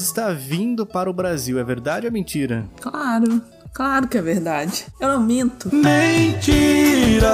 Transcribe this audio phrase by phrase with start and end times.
[0.00, 1.58] Está vindo para o Brasil.
[1.58, 2.64] É verdade ou é mentira?
[2.80, 3.40] Claro,
[3.72, 4.86] claro que é verdade.
[5.00, 5.68] Eu não minto.
[5.74, 7.28] Mentira!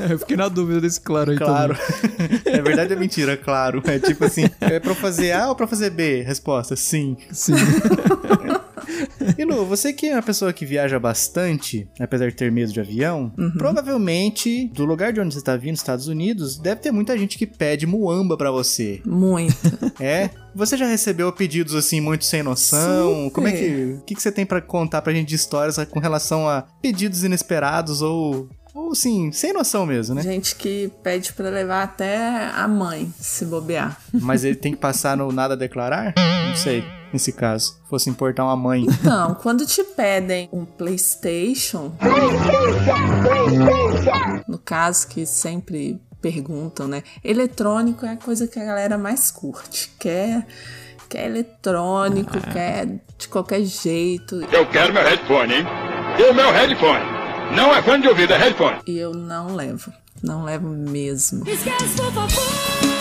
[0.10, 1.76] eu fiquei na dúvida desse claro aí Claro.
[2.44, 3.36] é verdade ou é mentira?
[3.36, 3.82] Claro.
[3.86, 6.22] É tipo assim, é pra fazer A ou pra fazer B?
[6.22, 7.16] Resposta, sim.
[7.32, 7.54] Sim.
[9.38, 12.80] E Lu, você que é uma pessoa que viaja bastante, apesar de ter medo de
[12.80, 13.52] avião, Uhum.
[13.56, 17.46] provavelmente, do lugar de onde você tá vindo, Estados Unidos, deve ter muita gente que
[17.46, 19.00] pede muamba pra você.
[19.04, 19.56] Muito.
[20.00, 20.30] É?
[20.54, 23.14] Você já recebeu pedidos assim, muito sem noção?
[23.24, 23.30] Super.
[23.32, 23.98] Como é que.
[24.00, 27.24] O que, que você tem pra contar pra gente de histórias com relação a pedidos
[27.24, 28.48] inesperados ou.
[28.74, 30.20] Ou assim, sem noção mesmo, né?
[30.22, 33.98] Gente que pede pra levar até a mãe, se bobear.
[34.12, 36.12] Mas ele tem que passar no nada a declarar?
[36.46, 37.78] Não sei, nesse caso.
[37.88, 38.86] Fosse importar uma mãe.
[38.88, 41.92] Então, quando te pedem um PlayStation,
[44.46, 47.02] no caso que sempre perguntam, né?
[47.22, 49.92] Eletrônico é a coisa que a galera mais curte.
[49.98, 50.46] Quer,
[51.08, 54.42] quer eletrônico, quer de qualquer jeito.
[54.52, 55.66] Eu quero meu headphone, hein?
[56.18, 57.04] E o meu headphone?
[57.54, 58.78] Não é fone de ouvido, é headphone.
[58.86, 59.92] E eu não levo.
[60.22, 61.48] Não levo mesmo.
[61.48, 62.95] Esquece, por favor.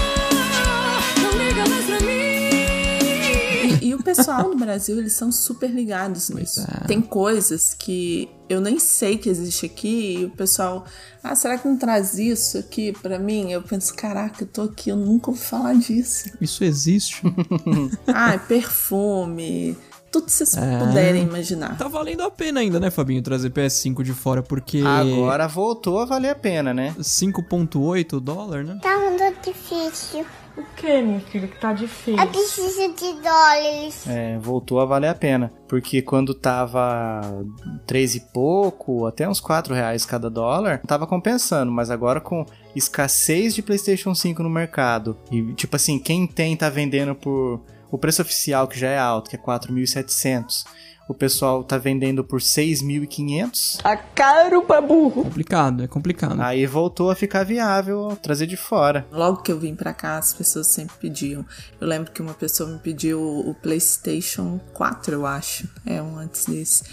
[3.96, 6.62] O pessoal no Brasil, eles são super ligados nisso.
[6.62, 6.88] é.
[6.88, 10.86] Tem coisas que eu nem sei que existe aqui e o pessoal,
[11.24, 13.52] ah, será que não traz isso aqui pra mim?
[13.52, 16.30] Eu penso, caraca, eu tô aqui, eu nunca ouvi falar disso.
[16.40, 17.22] Isso existe.
[18.08, 19.76] ah, perfume,
[20.20, 20.80] tudo que vocês É.
[20.80, 21.78] puderem imaginar.
[21.78, 24.82] tá valendo a pena ainda, né, Fabinho, trazer PS5 de fora, porque.
[24.86, 26.96] Agora voltou a valer a pena, né?
[27.00, 28.80] 5,8 dólar, né?
[28.82, 30.26] Tá muito difícil.
[30.58, 32.18] O que, minha filha, que tá difícil?
[32.18, 34.08] Eu preciso de dólares.
[34.08, 35.52] É, voltou a valer a pena.
[35.68, 37.44] Porque quando tava
[37.86, 41.70] três e pouco, até uns 4 reais cada dólar, tava compensando.
[41.74, 46.70] Mas agora com escassez de PlayStation 5 no mercado, e tipo assim, quem tem tá
[46.70, 47.60] vendendo por
[47.96, 50.66] o preço oficial, que já é alto, que é 4.700.
[51.08, 53.82] O pessoal tá vendendo por 6.500.
[53.82, 55.24] Tá caro pra burro.
[55.24, 56.42] Complicado, é complicado.
[56.42, 59.06] Aí voltou a ficar viável trazer de fora.
[59.12, 61.46] Logo que eu vim pra cá, as pessoas sempre pediam.
[61.80, 65.70] Eu lembro que uma pessoa me pediu o PlayStation 4, eu acho.
[65.86, 66.84] É um antes desse.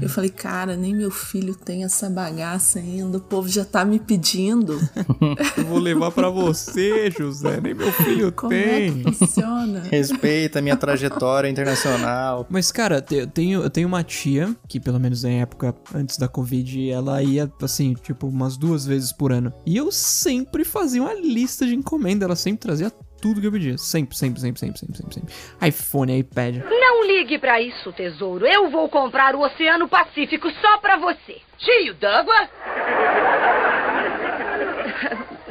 [0.00, 3.18] Eu falei, cara, nem meu filho tem essa bagaça ainda.
[3.18, 4.78] O povo já tá me pedindo.
[5.56, 7.60] Eu vou levar pra você, José.
[7.60, 9.02] Nem meu filho Como é tem.
[9.02, 9.80] que funciona?
[9.90, 12.46] Respeita a minha trajetória internacional.
[12.50, 16.28] Mas, cara, eu tenho, eu tenho uma tia, que pelo menos na época antes da
[16.28, 19.52] Covid, ela ia, assim, tipo, umas duas vezes por ano.
[19.64, 22.90] E eu sempre fazia uma lista de encomenda, ela sempre trazia
[23.20, 23.78] tudo que eu pedia.
[23.78, 25.34] Sempre, sempre, sempre, sempre, sempre, sempre, sempre.
[25.66, 26.56] iPhone, iPad.
[26.56, 28.46] Não ligue pra isso, tesouro.
[28.46, 31.40] Eu vou comprar o Oceano Pacífico só pra você.
[31.58, 32.48] Cheio d'água?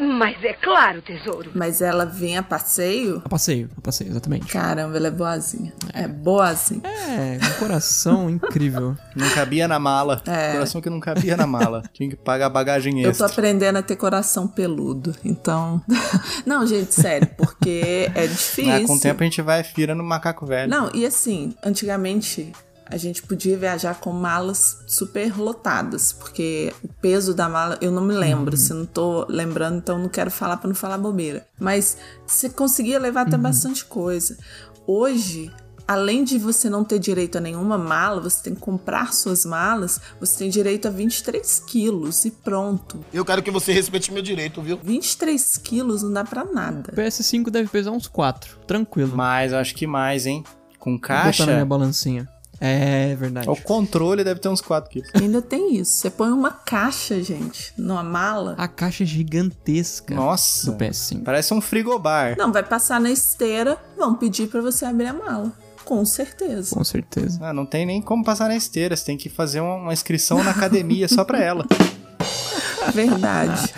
[0.01, 1.51] Mas é claro, tesouro.
[1.53, 3.21] Mas ela vem a passeio?
[3.23, 4.47] A passeio, a passeio, exatamente.
[4.47, 5.71] Caramba, ela é boazinha.
[5.93, 6.81] É boazinha.
[6.85, 8.97] É, um coração incrível.
[9.15, 10.21] Não cabia na mala.
[10.25, 10.53] É.
[10.53, 11.83] Coração que não cabia na mala.
[11.93, 13.27] Tinha que pagar bagagem Eu tô extra.
[13.27, 15.81] aprendendo a ter coração peludo, então.
[16.45, 18.71] Não, gente, sério, porque é difícil.
[18.73, 20.69] Ah, com o tempo a gente vai virando macaco velho.
[20.69, 22.51] Não, e assim, antigamente
[22.91, 28.03] a gente podia viajar com malas super lotadas, porque o peso da mala, eu não
[28.03, 31.47] me lembro, se não tô lembrando, então não quero falar pra não falar bobeira.
[31.57, 31.97] Mas
[32.27, 34.37] você conseguia levar até bastante coisa.
[34.85, 35.49] Hoje,
[35.87, 39.99] além de você não ter direito a nenhuma mala, você tem que comprar suas malas,
[40.19, 43.03] você tem direito a 23 quilos e pronto.
[43.13, 44.79] Eu quero que você respeite meu direito, viu?
[44.83, 46.91] 23 quilos não dá pra nada.
[46.91, 49.15] O PS5 deve pesar uns 4, tranquilo.
[49.15, 50.43] Mas eu acho que mais, hein?
[50.77, 52.27] Com Vou botar na minha caixa, balancinha.
[52.63, 53.49] É verdade.
[53.49, 55.09] o controle deve ter uns 4 quilos.
[55.19, 55.93] Ainda tem isso.
[55.93, 58.53] Você põe uma caixa, gente, numa mala.
[58.55, 60.71] A caixa é gigantesca Nossa.
[60.71, 61.23] do PS5.
[61.23, 62.35] Parece um frigobar.
[62.37, 65.51] Não, vai passar na esteira, vão pedir pra você abrir a mala.
[65.83, 66.75] Com certeza.
[66.75, 67.39] Com certeza.
[67.41, 68.95] Ah, não tem nem como passar na esteira.
[68.95, 71.65] Você tem que fazer uma, uma inscrição na academia só pra ela.
[72.93, 73.73] Verdade.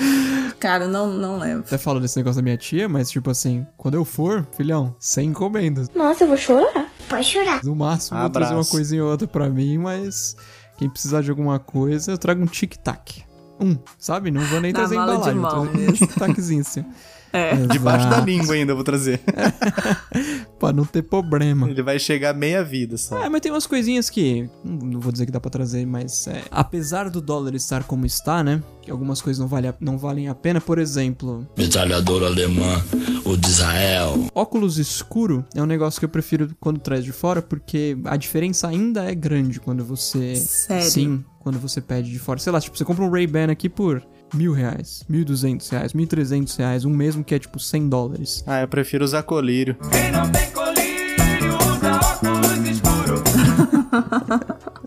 [0.60, 1.62] Cara, não, não levo.
[1.62, 5.30] Até falo desse negócio da minha tia, mas tipo assim, quando eu for, filhão, sem
[5.30, 5.90] encomendas.
[5.94, 6.93] Nossa, eu vou chorar.
[7.14, 7.64] Pode chorar.
[7.64, 10.36] No máximo, vou trazer uma coisinha ou outra pra mim, mas
[10.78, 13.24] quem precisar de alguma coisa, eu trago um tic-tac.
[13.60, 14.32] Um, sabe?
[14.32, 16.84] Não vou nem Na trazer embalagem, vou mão trazer um tic-taczinho assim.
[17.34, 17.56] É.
[17.68, 19.20] Debaixo da língua ainda eu vou trazer.
[20.60, 21.70] Pra não ter problema.
[21.70, 23.22] Ele vai chegar meia vida só.
[23.24, 24.48] É, mas tem umas coisinhas que.
[24.64, 26.28] Não não vou dizer que dá pra trazer, mas.
[26.28, 28.62] é, apesar do dólar estar como está, né?
[28.82, 30.62] Que algumas coisas não, vale a- não valem a pena.
[30.62, 32.82] Por exemplo, Metralhadora alemã,
[33.26, 34.28] o de Israel.
[34.34, 38.68] óculos escuro é um negócio que eu prefiro quando traz de fora, porque a diferença
[38.68, 40.36] ainda é grande quando você.
[40.36, 40.90] Sério?
[40.90, 42.40] Sim, quando você pede de fora.
[42.40, 44.02] Sei lá, tipo, você compra um Ray-Ban aqui por
[44.34, 48.44] mil reais, mil duzentos reais, mil trezentos reais, um mesmo que é tipo cem dólares.
[48.48, 49.76] Ah, eu prefiro usar colírio.
[49.92, 53.24] Quem não tem colírio usa óculos escuro.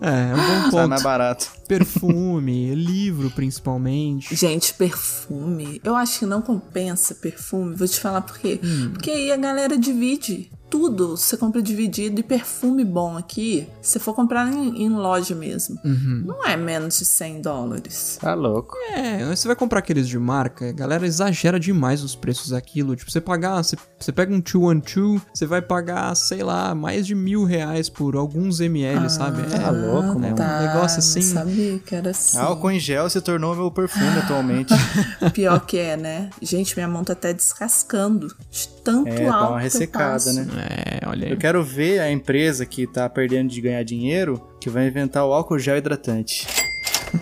[0.01, 0.89] é, é um bom ponto.
[0.89, 1.47] Mais barato.
[1.67, 4.35] Perfume, livro principalmente.
[4.35, 5.79] Gente, perfume.
[5.83, 7.75] Eu acho que não compensa perfume.
[7.75, 8.59] Vou te falar por quê.
[8.63, 8.91] Hum.
[8.93, 10.51] Porque aí a galera divide.
[10.69, 15.79] Tudo você compra dividido e perfume bom aqui, se for comprar em, em loja mesmo,
[15.83, 16.23] Uhum.
[16.25, 18.17] não é menos de 100 dólares.
[18.19, 18.75] Tá louco.
[18.93, 22.95] É, você vai comprar aqueles de marca, a galera exagera demais os preços daquilo.
[22.97, 27.15] Tipo, você pagar, você, você pega um 212, você vai pagar, sei lá, mais de
[27.15, 29.41] mil reais por alguns ml, sabe?
[29.43, 31.21] É, tá louco, é um Tá, negócio não assim.
[31.21, 32.37] sabia que era assim.
[32.37, 34.73] Álcool em gel se tornou meu perfume atualmente.
[35.33, 36.29] Pior que é, né?
[36.41, 40.13] Gente, minha mão tá até descascando de tanto É, dá álcool uma que eu ressecada,
[40.13, 40.33] passo.
[40.33, 40.47] né?
[40.59, 41.31] É, olha aí.
[41.31, 45.33] Eu quero ver a empresa que tá perdendo de ganhar dinheiro que vai inventar o
[45.33, 46.47] álcool gel hidratante.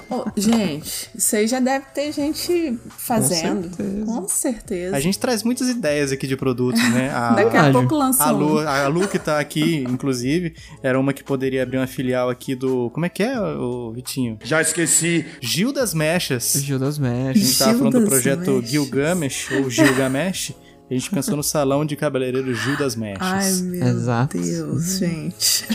[0.09, 3.63] Ô, gente, isso aí já deve ter gente fazendo.
[3.69, 4.05] certeza.
[4.05, 4.95] Com certeza.
[4.95, 7.11] A gente traz muitas ideias aqui de produtos, né?
[7.11, 7.71] A, Daqui a Verdade.
[7.73, 8.37] pouco lança a um.
[8.37, 12.55] Lu, a Lu que tá aqui, inclusive, era uma que poderia abrir uma filial aqui
[12.55, 12.89] do.
[12.91, 14.39] Como é que é, o Vitinho?
[14.43, 15.23] Já esqueci.
[15.39, 16.53] Gil das Mechas.
[16.63, 17.43] Gil das A Mechas.
[17.43, 18.69] gente tava Gil falando do projeto Mechas.
[18.71, 20.53] Gilgamesh, ou Gilgamesh.
[20.89, 23.19] A gente pensou no salão de cabeleireiro Gil das Mechas.
[23.21, 24.37] Ai, meu Exato.
[24.37, 25.65] Deus, gente.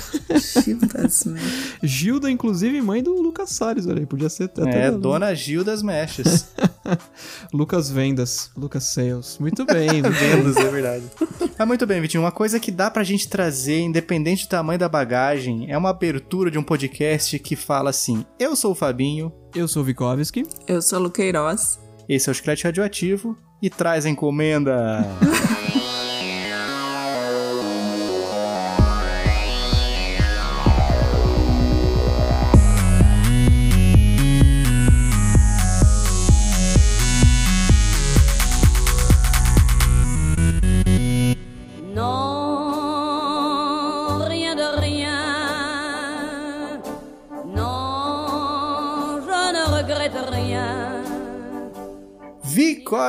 [0.65, 1.75] Gil das Mechas.
[1.83, 4.07] Gilda, inclusive, mãe do Lucas Salles, olha aí.
[4.07, 6.47] Podia ser até é, da- Dona Gil das Mechas.
[7.53, 9.37] Lucas Vendas, Lucas Sales.
[9.41, 9.89] Muito bem.
[10.03, 11.05] Vendas, é verdade.
[11.59, 12.23] Mas muito bem, Vitinho.
[12.23, 16.53] Uma coisa que dá pra gente trazer, independente do tamanho da bagagem, é uma abertura
[16.53, 20.45] de um podcast que fala assim: Eu sou o Fabinho, Eu sou o Vikovski.
[20.69, 21.81] Eu sou a Luqueiroz.
[22.09, 25.05] esse é o Chiclete Radioativo e traz a encomenda.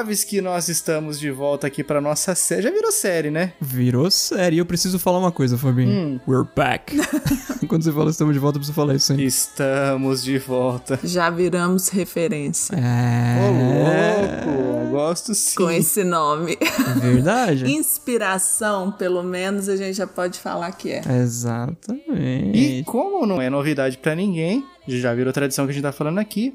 [0.03, 2.63] Vikovski, nós estamos de volta aqui pra nossa série.
[2.63, 3.53] Já virou série, né?
[3.61, 4.55] Virou série.
[4.55, 6.19] E eu preciso falar uma coisa, Fabinho.
[6.27, 6.95] We're back.
[7.67, 9.21] Quando você fala estamos de volta, eu preciso falar isso, hein?
[9.23, 10.99] Estamos de volta.
[11.03, 14.45] Já viramos referência Ô, É.
[14.45, 14.91] louco!
[14.91, 15.55] Gosto sim.
[15.55, 16.57] com esse nome.
[16.99, 17.65] Verdade.
[17.71, 21.01] Inspiração, pelo menos, a gente já pode falar que é.
[21.07, 22.83] E Exatamente.
[22.85, 26.53] como não é novidade pra ninguém, já virou tradição que a gente tá falando aqui,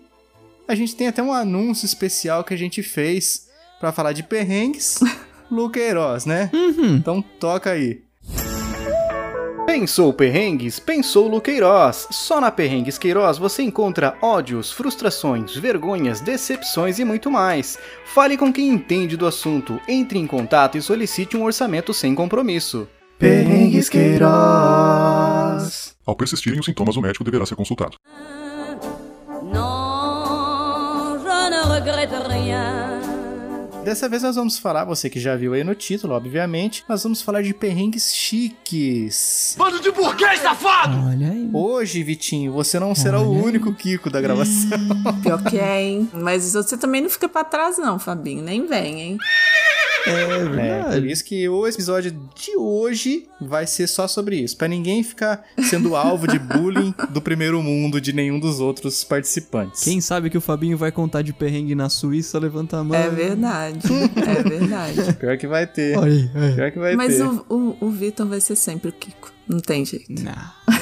[0.68, 3.48] a gente tem até um anúncio especial que a gente fez
[3.78, 4.98] pra falar de perrengues
[5.50, 6.50] Luqueiroz, né?
[6.96, 8.04] Então toca aí.
[9.66, 10.78] Pensou perrengues?
[10.78, 12.08] Pensou Luqueiroz.
[12.10, 17.76] Só na Perrengues Queiroz você encontra ódios, frustrações, vergonhas, decepções e muito mais.
[18.06, 22.88] Fale com quem entende do assunto, entre em contato e solicite um orçamento sem compromisso.
[23.18, 24.26] Perrengues Queiroz.
[26.06, 27.98] Ao persistirem os sintomas, o médico deverá ser consultado.
[31.86, 33.00] Regrette rien.
[33.84, 37.22] Dessa vez nós vamos falar, você que já viu aí no título, obviamente, nós vamos
[37.22, 39.54] falar de perrengues chiques.
[39.56, 40.96] Bando de burguês safado!
[41.06, 41.48] Olha aí.
[41.52, 44.76] Hoje, Vitinho, você não será o único Kiko da gravação.
[45.22, 46.10] Pior que é, hein?
[46.12, 48.42] Mas você também não fica pra trás, não, Fabinho.
[48.42, 49.18] Nem vem, hein?
[50.06, 55.02] É, por isso que o episódio de hoje vai ser só sobre isso, Pra ninguém
[55.02, 59.82] ficar sendo alvo de bullying do primeiro mundo de nenhum dos outros participantes.
[59.82, 62.96] Quem sabe que o Fabinho vai contar de perrengue na Suíça, levanta a mão.
[62.98, 63.80] É verdade.
[64.16, 65.12] É verdade.
[65.18, 65.96] Pior que vai ter.
[65.98, 66.54] Olha aí.
[66.54, 67.24] Pior que vai Mas ter.
[67.24, 69.32] o, o, o Vitor vai ser sempre o Kiko.
[69.48, 70.06] Não tem jeito.
[70.10, 70.75] Não.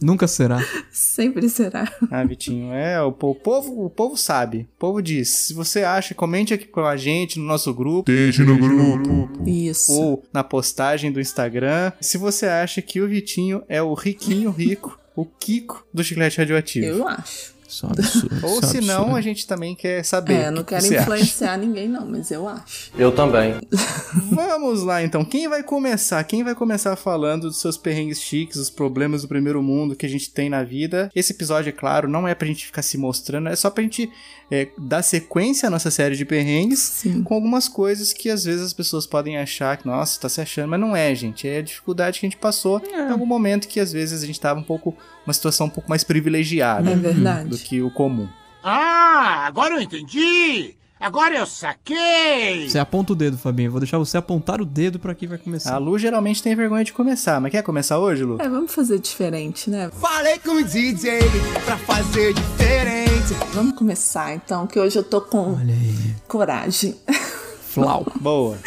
[0.00, 0.58] Nunca será.
[0.92, 1.92] Sempre será.
[2.10, 4.68] Ah, Vitinho, é, o, po- o povo, o povo sabe.
[4.76, 5.28] O povo diz.
[5.28, 8.10] Se você acha, comente aqui com a gente no nosso grupo.
[8.10, 9.48] Deixe no grupo.
[9.48, 9.92] Isso.
[9.92, 11.92] ou na postagem do Instagram.
[12.00, 16.86] Se você acha que o Vitinho é o riquinho rico, o Kiko do chiclete radioativo.
[16.86, 17.57] Eu acho.
[17.68, 18.46] Só absurdo.
[18.46, 20.34] Ou só se não, a gente também quer saber.
[20.34, 21.02] É, não que quero você acha.
[21.02, 22.90] influenciar ninguém, não, mas eu acho.
[22.96, 23.56] Eu também.
[24.32, 25.22] Vamos lá então.
[25.22, 26.24] Quem vai começar?
[26.24, 30.08] Quem vai começar falando dos seus perrengues chiques, os problemas do primeiro mundo que a
[30.08, 31.10] gente tem na vida?
[31.14, 34.10] Esse episódio, é claro, não é pra gente ficar se mostrando, é só pra gente
[34.50, 37.22] é, dar sequência à nossa série de perrengues Sim.
[37.22, 40.70] com algumas coisas que às vezes as pessoas podem achar que, nossa, tá se achando,
[40.70, 41.46] mas não é, gente.
[41.46, 44.40] É a dificuldade que a gente passou em algum momento que às vezes a gente
[44.40, 44.96] tava um pouco,
[45.26, 47.57] uma situação um pouco mais privilegiada É verdade.
[47.62, 48.28] Do que o comum.
[48.62, 50.74] Ah, agora eu entendi!
[51.00, 52.68] Agora eu saquei!
[52.68, 53.68] Você aponta o dedo, Fabinho.
[53.68, 55.74] Eu vou deixar você apontar o dedo pra quem vai começar.
[55.74, 58.36] A Lu geralmente tem vergonha de começar, mas quer começar hoje, Lu?
[58.40, 59.90] É, vamos fazer diferente, né?
[60.00, 61.20] Falei com o DJ
[61.64, 63.34] pra fazer diferente.
[63.52, 66.16] Vamos começar então, que hoje eu tô com Olha aí.
[66.26, 66.96] coragem.
[67.62, 68.04] Flau.
[68.20, 68.58] Boa.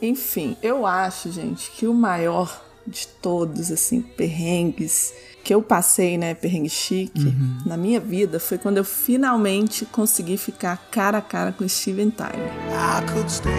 [0.00, 6.34] Enfim, eu acho, gente, que o maior de todos, assim, perrengues que eu passei, né,
[6.34, 7.34] perrengue chique,
[7.66, 12.50] na minha vida, foi quando eu finalmente consegui ficar cara a cara com Steven Tyler.
[12.70, 13.50] I could stay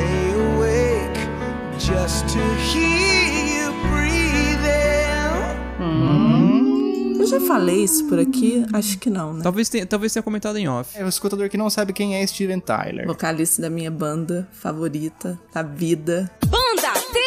[0.55, 1.19] awake
[1.79, 2.39] just to
[2.73, 4.21] hear you breathing.
[7.19, 8.65] Eu já falei isso por aqui?
[8.73, 9.41] Acho que não, né?
[9.43, 10.97] Talvez tenha, talvez tenha comentado em off.
[10.97, 13.05] É o escutador que não sabe quem é Steven Tyler.
[13.05, 16.29] Vocalista da minha banda favorita, da vida.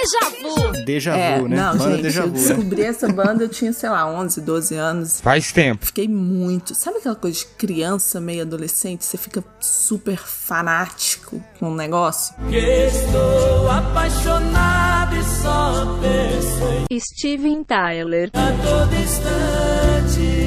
[0.04, 0.84] Deja Vu.
[0.84, 1.56] Deja é, vu, né?
[1.56, 2.38] não, Banda gente, Deja eu vu, né?
[2.40, 5.20] descobri essa banda, eu tinha, sei lá, 11, 12 anos.
[5.20, 5.86] Faz tempo.
[5.86, 6.74] Fiquei muito.
[6.74, 9.04] Sabe aquela coisa de criança, meio adolescente?
[9.04, 12.34] Você fica super fanático com um negócio?
[12.50, 18.30] Que estou apaixonado e só penso Steven Tyler.
[18.34, 20.44] a todo instante.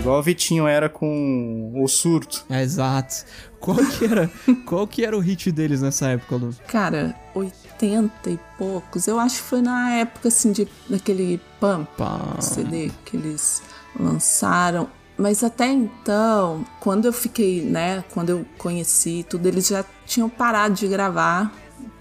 [0.00, 2.44] Igual o Vitinho era com o surto.
[2.48, 3.24] É, exato.
[3.58, 4.30] Qual que era,
[4.64, 6.54] qual que era o hit deles nessa época, Lu?
[6.68, 9.06] Cara, 80 e poucos.
[9.06, 12.36] Eu acho que foi na época, assim, de, daquele Pump Pá.
[12.40, 13.62] CD que eles
[13.98, 14.88] lançaram.
[15.18, 20.74] Mas até então, quando eu fiquei, né, quando eu conheci tudo, eles já tinham parado
[20.74, 21.50] de gravar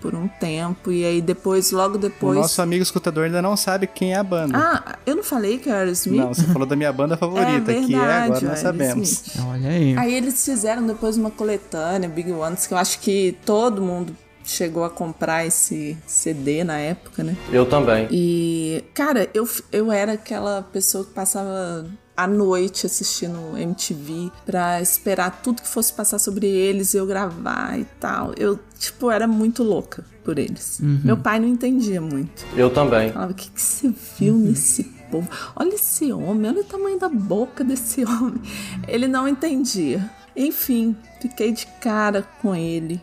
[0.01, 0.91] por um tempo.
[0.91, 2.38] E aí depois, logo O depois.
[2.38, 4.58] nosso amigo escutador ainda não sabe quem é a banda.
[4.58, 6.20] Ah, eu não falei que era Aerosmith?
[6.20, 9.24] Não, você falou da minha banda favorita, É que é agora verdade, nós sabemos.
[9.38, 9.48] Aerosmith.
[9.50, 9.98] Olha aí.
[9.98, 14.13] Aí eles fizeram depois uma coletânea, Big Ones, que eu acho que todo mundo
[14.45, 17.35] chegou a comprar esse CD na época, né?
[17.51, 18.07] Eu também.
[18.11, 21.85] E, cara, eu, eu era aquela pessoa que passava
[22.15, 27.77] a noite assistindo MTV pra esperar tudo que fosse passar sobre eles e eu gravar
[27.77, 28.33] e tal.
[28.37, 30.79] Eu, tipo, era muito louca por eles.
[30.81, 32.45] Meu pai não entendia muito.
[32.55, 33.11] Eu também.
[33.11, 35.29] Falava, o que, que você viu nesse povo?
[35.55, 38.41] Olha esse homem, olha o tamanho da boca desse homem.
[38.87, 40.09] Ele não entendia.
[40.35, 43.01] Enfim, fiquei de cara com ele.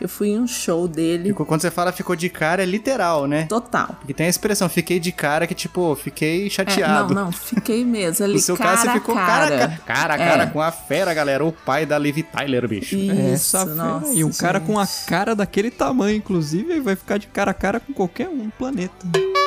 [0.00, 1.30] Eu fui em um show dele.
[1.30, 3.46] Ficou- Quando você fala ficou de cara, é literal, né?
[3.48, 3.88] Total.
[3.98, 7.14] Porque tem a expressão, fiquei de cara, que tipo, fiquei É, chateado.
[7.14, 9.48] não, não, fiquei mesmo ali, O seu cara caso você ficou cara.
[9.48, 10.18] cara a cara, É.
[10.18, 11.44] cara com a fera, galera.
[11.44, 12.94] O pai da Liv Tyler, bicho.
[12.96, 13.10] Isso,
[13.56, 14.24] Essa fera nossa, aí.
[14.24, 17.92] O cara com a cara daquele tamanho, inclusive, vai ficar de cara a cara com
[17.92, 18.94] qualquer um no planeta.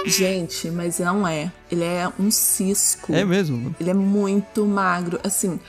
[0.06, 1.52] Gente, mas não é.
[1.72, 3.14] Ele é um cisco.
[3.14, 3.74] É mesmo?
[3.80, 5.20] Ele é muito magro.
[5.24, 5.60] Assim,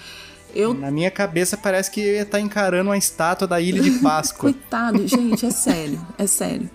[0.54, 4.52] eu Na minha cabeça parece que ele tá encarando uma estátua da Ilha de Páscoa.
[4.52, 6.70] Coitado, gente, é sério, é sério.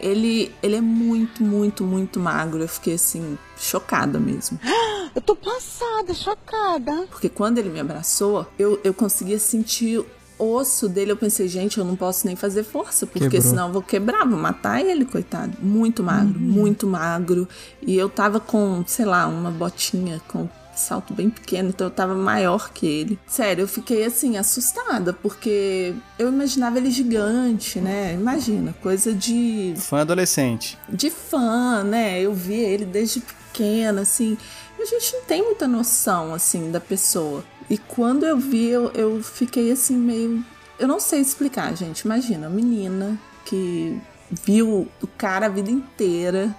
[0.00, 2.62] Ele, ele é muito, muito, muito magro.
[2.62, 4.58] Eu fiquei assim, chocada mesmo.
[5.14, 7.06] Eu tô passada, chocada.
[7.10, 9.98] Porque quando ele me abraçou, eu, eu conseguia sentir
[10.38, 11.10] o osso dele.
[11.10, 13.42] Eu pensei, gente, eu não posso nem fazer força, porque Quebrou.
[13.50, 15.58] senão eu vou quebrar, vou matar ele, coitado.
[15.60, 17.48] Muito magro, muito magro.
[17.82, 20.48] E eu tava com, sei lá, uma botinha com
[20.80, 23.18] salto bem pequeno, então eu tava maior que ele.
[23.26, 28.14] Sério, eu fiquei assim, assustada, porque eu imaginava ele gigante, né?
[28.14, 30.78] Imagina, coisa de Fã adolescente.
[30.88, 32.20] de fã, né?
[32.20, 34.36] Eu via ele desde pequena, assim.
[34.78, 37.44] E a gente não tem muita noção, assim, da pessoa.
[37.68, 40.44] E quando eu vi, eu, eu fiquei assim, meio.
[40.78, 42.00] Eu não sei explicar, gente.
[42.00, 46.54] Imagina, uma menina que viu o cara a vida inteira,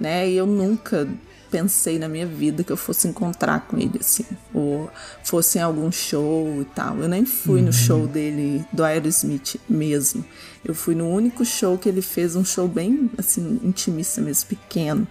[0.00, 0.28] né?
[0.28, 1.06] E eu nunca
[1.50, 4.24] pensei na minha vida que eu fosse encontrar com ele, assim.
[4.52, 4.90] Ou
[5.22, 6.98] fosse em algum show e tal.
[6.98, 10.24] Eu nem fui no show dele, do Aerosmith mesmo.
[10.64, 15.06] Eu fui no único show que ele fez, um show bem, assim, intimista mesmo, pequeno.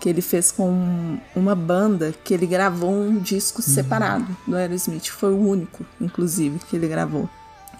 [0.00, 5.08] Que ele fez com uma banda que ele gravou um disco separado do Aerosmith.
[5.08, 7.28] Foi o único, inclusive, que ele gravou.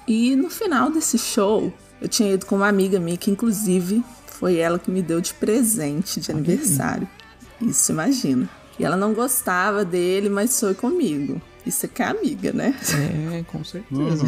[0.07, 4.57] E no final desse show, eu tinha ido com uma amiga minha, que inclusive foi
[4.57, 7.07] ela que me deu de presente de aniversário.
[7.61, 8.49] Isso, imagina.
[8.79, 11.41] E ela não gostava dele, mas foi comigo.
[11.67, 12.75] Isso é que é amiga, né?
[13.39, 14.25] É, com certeza.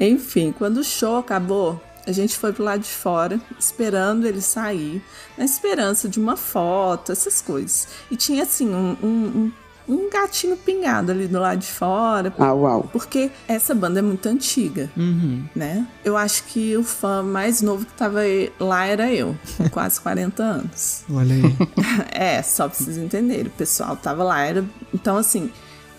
[0.00, 5.02] Enfim, quando o show acabou, a gente foi pro lado de fora, esperando ele sair,
[5.36, 7.88] na esperança de uma foto, essas coisas.
[8.10, 9.52] E tinha assim, um, um, um-
[9.88, 12.32] um gatinho pingado ali do lado de fora.
[12.38, 12.88] Ah, uau.
[12.92, 15.44] Porque essa banda é muito antiga, Uhum.
[15.54, 15.86] né?
[16.04, 18.20] Eu acho que o fã mais novo que tava
[18.58, 21.04] lá era eu, com quase 40 anos.
[21.12, 21.56] Olha aí.
[22.10, 23.46] É, só pra vocês entenderem.
[23.46, 24.64] O pessoal tava lá, era.
[24.92, 25.50] Então, assim,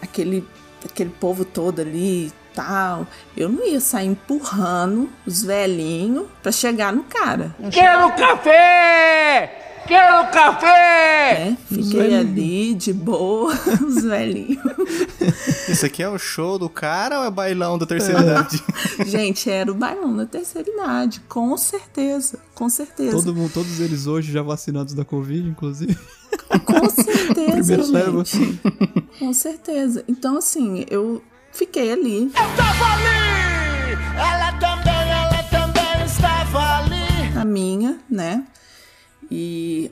[0.01, 0.43] aquele,
[0.83, 3.05] aquele povo todo ali e tal.
[3.35, 7.55] Eu não ia sair empurrando os velhinhos pra chegar no cara.
[7.71, 9.66] Quero café!
[9.87, 11.49] Quero café!
[11.51, 11.57] Né?
[11.69, 13.53] Fiquei ali de boa,
[13.87, 14.59] os velhinhos.
[15.69, 18.61] Isso aqui é o show do cara ou é bailão da terceira idade?
[19.05, 23.11] Gente, era o bailão da terceira idade, com certeza, com certeza.
[23.11, 25.97] Todo mundo, todos eles hoje já vacinados da Covid, inclusive.
[26.65, 28.25] Com certeza, Primeira leva.
[28.25, 28.59] gente.
[29.19, 30.03] Com certeza.
[30.07, 32.25] Então, assim, eu fiquei ali.
[32.27, 33.93] Estava ali!
[34.17, 37.07] Ela também, ela também estava ali!
[37.39, 38.43] a minha, né?
[39.29, 39.91] E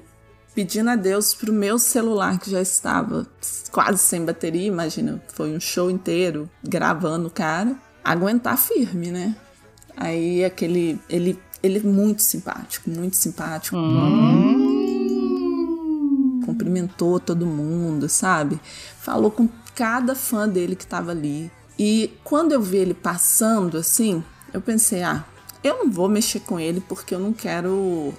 [0.53, 3.27] pedindo a Deus pro meu celular, que já estava
[3.71, 9.35] quase sem bateria, imagina, foi um show inteiro gravando o cara, aguentar firme, né?
[9.97, 10.99] Aí aquele.
[11.09, 13.77] Ele, ele é muito simpático, muito simpático.
[16.45, 18.59] Cumprimentou todo mundo, sabe?
[18.99, 21.51] Falou com cada fã dele que tava ali.
[21.77, 24.23] E quando eu vi ele passando assim,
[24.53, 25.25] eu pensei, ah,
[25.63, 28.13] eu não vou mexer com ele porque eu não quero.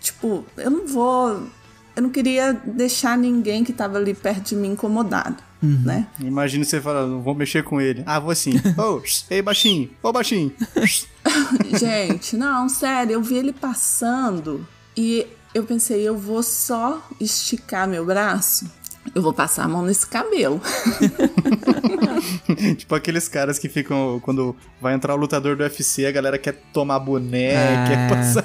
[0.00, 1.46] Tipo, eu não vou.
[1.94, 6.06] Eu não queria deixar ninguém que tava ali perto de mim incomodado, né?
[6.20, 8.02] Imagina você falando, não vou mexer com ele.
[8.06, 8.52] Ah, vou assim.
[8.78, 9.90] Ô, ei, baixinho.
[10.02, 10.52] Ô, baixinho.
[11.78, 14.66] Gente, não, sério, eu vi ele passando
[14.96, 18.70] e eu pensei, eu vou só esticar meu braço,
[19.14, 20.60] eu vou passar a mão nesse cabelo.
[22.76, 24.20] tipo aqueles caras que ficam.
[24.22, 27.88] Quando vai entrar o lutador do UFC, a galera quer tomar boné, Ah.
[27.88, 28.44] quer passar,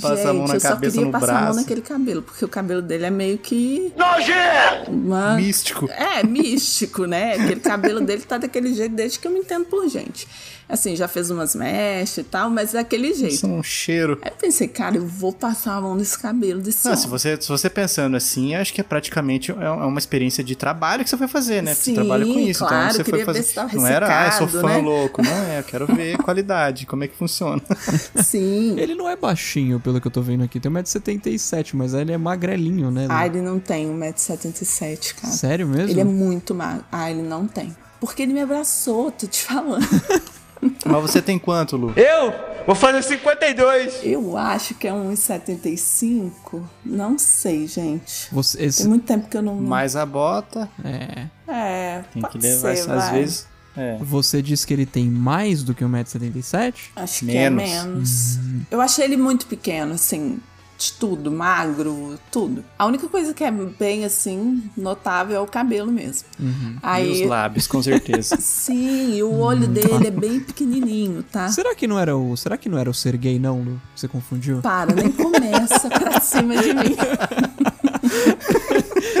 [0.00, 1.60] passar a mão na eu só cabeça, queria no passar a mão braço.
[1.60, 3.92] naquele cabelo, porque o cabelo dele é meio que.
[3.96, 4.90] Nojento!
[4.90, 5.34] Uma...
[5.36, 5.88] Místico.
[5.90, 7.34] É, místico, né?
[7.34, 10.26] Aquele cabelo dele tá daquele jeito desde que eu me entendo por gente.
[10.68, 13.34] Assim, já fez umas mechas e tal, mas é daquele jeito.
[13.34, 14.18] Isso é um cheiro.
[14.22, 17.02] Aí eu pensei, cara, eu vou passar a mão nesse cabelo desse Não, homem.
[17.02, 20.54] se você, se você pensando assim, acho que é praticamente é é uma experiência de
[20.54, 21.74] trabalho que você foi fazer, né?
[21.74, 23.76] Sim, você trabalha com isso, claro, então você foi fazer.
[23.76, 24.78] não era, ah, eu sou fã né?
[24.78, 25.22] louco.
[25.22, 27.60] Não é, eu quero ver qualidade, como é que funciona.
[28.22, 28.78] Sim.
[28.78, 30.58] Ele não é baixinho, pelo que eu tô vendo aqui.
[30.60, 33.06] Tem 1,77m, mas ele é magrelinho, né?
[33.08, 35.32] Ah, ele não tem 1,77m, cara.
[35.32, 35.90] Sério mesmo?
[35.90, 36.84] Ele é muito magro.
[36.90, 37.74] Ah, ele não tem.
[38.00, 39.84] Porque ele me abraçou, tô te falando.
[40.84, 41.92] Mas você tem quanto, Lu?
[41.96, 42.32] Eu
[42.66, 44.00] vou fazer 52.
[44.02, 46.62] Eu acho que é 1,75.
[46.84, 48.28] Não sei, gente.
[48.32, 48.88] Você, Tem esse...
[48.88, 49.54] muito tempo que eu não.
[49.56, 51.26] Mais a bota, É.
[51.46, 53.12] É, tem pode que levar ser, às vai.
[53.12, 53.46] vezes.
[53.76, 53.98] É.
[54.00, 56.74] Você disse que ele tem mais do que 1,77m?
[56.94, 57.62] Acho que Menos.
[57.62, 58.38] é menos.
[58.70, 60.38] Eu achei ele muito pequeno, assim,
[60.76, 62.64] de tudo, magro, tudo.
[62.78, 66.26] A única coisa que é bem, assim, notável é o cabelo mesmo.
[66.38, 66.44] E
[66.82, 68.36] Aí, os lábios, com certeza.
[68.40, 71.48] sim, e o olho dele é bem pequenininho, tá?
[71.48, 72.36] Será que não era o.
[72.36, 73.80] Será que não era o Sergei, não, Lu?
[73.94, 74.60] Você confundiu?
[74.60, 76.96] Para, nem começa pra cima de mim.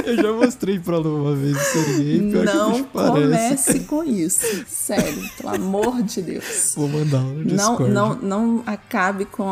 [0.04, 2.20] Eu já mostrei pra Lu uma vez o Sergei.
[2.20, 4.64] Não comece com isso.
[4.66, 6.74] Sério, pelo amor de Deus.
[6.76, 7.92] Vou mandar Não, Discord.
[7.92, 9.44] não, não acabe com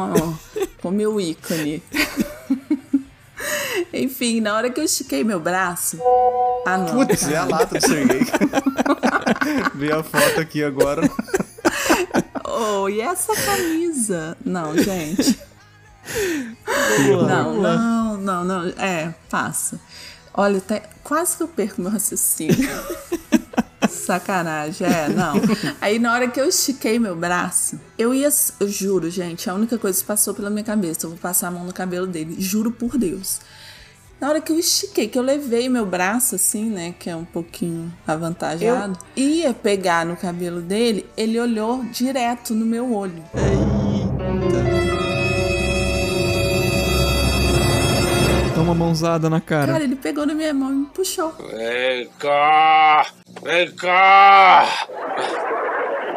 [0.89, 1.83] o meu ícone.
[3.93, 5.99] Enfim, na hora que eu estiquei meu braço.
[6.67, 6.87] Ah, não.
[6.87, 8.23] Putz, é a lata do Sergei.
[9.75, 11.03] Vi a foto aqui agora.
[12.45, 14.37] Oh, e essa camisa?
[14.45, 15.39] Não, gente.
[17.29, 18.69] Não, não, não, não.
[18.79, 19.79] É, passa.
[20.35, 22.57] Olha, até, quase que eu perco meu raciocínio.
[24.03, 25.35] Sacanagem, é, não.
[25.81, 29.79] Aí na hora que eu estiquei meu braço, eu ia, eu juro, gente, a única
[29.79, 32.71] coisa que passou pela minha cabeça, eu vou passar a mão no cabelo dele, juro
[32.71, 33.41] por Deus.
[34.21, 37.25] Na hora que eu estiquei, que eu levei meu braço assim, né, que é um
[37.25, 43.23] pouquinho avantajado, ia pegar no cabelo dele, ele olhou direto no meu olho.
[48.55, 49.73] Toma uma mãozada na cara.
[49.73, 51.35] Cara, ele pegou na minha mão e me puxou.
[52.21, 53.07] Cá!
[53.41, 54.87] Vem cá!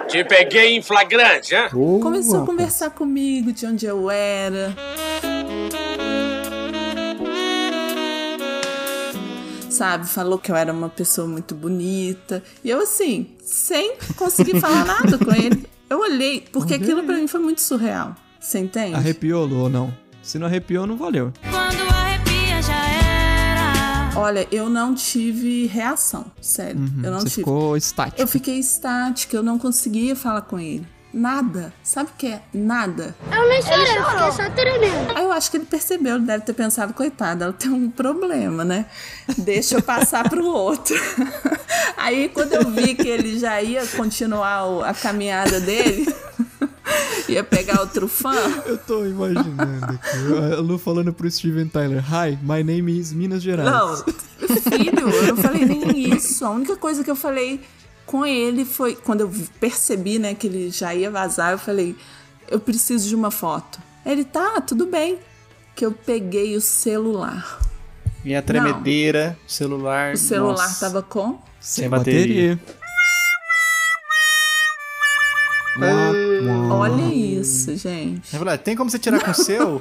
[0.07, 1.69] Te peguei em flagrante, hein?
[1.71, 4.75] Começou a conversar comigo de onde eu era.
[9.69, 12.41] Sabe, falou que eu era uma pessoa muito bonita.
[12.63, 15.65] E eu, assim, sem conseguir falar nada com ele.
[15.89, 18.15] Eu olhei, porque aquilo pra mim foi muito surreal.
[18.39, 18.95] Você entende?
[18.95, 19.93] Arrepiou, Lu, ou não?
[20.21, 21.33] Se não arrepiou, não valeu.
[21.51, 21.84] Quando.
[24.15, 26.25] Olha, eu não tive reação.
[26.41, 27.19] Sério, eu não Uhum.
[27.19, 27.35] Você tive.
[27.41, 28.21] ficou estático.
[28.21, 30.87] Eu fiquei estática, eu não conseguia falar com ele.
[31.13, 31.73] Nada.
[31.81, 32.41] Sabe o que é?
[32.53, 33.15] Nada.
[33.31, 35.13] Eu nem chorei, eu fiquei só tremendo.
[35.15, 38.65] Aí eu acho que ele percebeu, ele deve ter pensado, coitada, ela tem um problema,
[38.65, 38.85] né?
[39.37, 40.93] Deixa eu passar pro outro.
[41.95, 46.05] Aí quando eu vi que ele já ia continuar a caminhada dele,
[47.29, 48.33] ia pegar outro fã,
[48.65, 50.53] Eu tô imaginando aqui.
[50.53, 53.69] A Lu falando pro Steven Tyler: Hi, my name is Minas Gerais.
[53.69, 56.45] Não, filho, eu não falei nem isso.
[56.45, 57.61] A única coisa que eu falei
[58.05, 61.95] com ele foi quando eu percebi, né, que ele já ia vazar, eu falei,
[62.49, 63.79] eu preciso de uma foto.
[64.05, 65.17] Ele tá, tudo bem.
[65.75, 67.59] Que eu peguei o celular.
[68.23, 70.13] E a tremedeira, o celular.
[70.13, 72.59] O celular nossa, tava com sem bateria.
[76.49, 78.35] Olha isso, gente.
[78.35, 79.79] "Ah, tem como você tirar com o seu?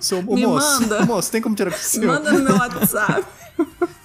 [0.00, 1.04] seu ô, Me moço, manda.
[1.06, 2.06] moço, tem como tirar com o seu?
[2.06, 3.24] Manda no meu WhatsApp.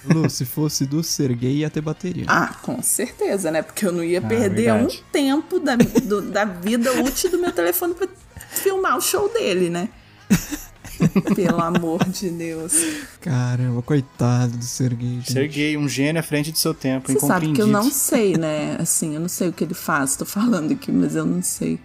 [0.04, 2.24] Lu, se fosse do Sergei, ia ter bateria.
[2.28, 3.62] Ah, com certeza, né?
[3.62, 5.04] Porque eu não ia perder Ah, verdade.
[5.08, 8.08] um tempo da, do- da vida útil do meu telefone pra
[8.50, 9.88] filmar o show dele, né?
[11.34, 12.72] Pelo amor de Deus.
[13.20, 15.08] Caramba, coitado do Sergei.
[15.16, 15.32] gente.
[15.32, 18.76] Sergei, um gênio à frente de seu tempo, Você sabe que eu não sei, né?
[18.78, 20.16] Assim, eu não sei o que ele faz.
[20.16, 21.78] Tô falando aqui, mas eu não sei.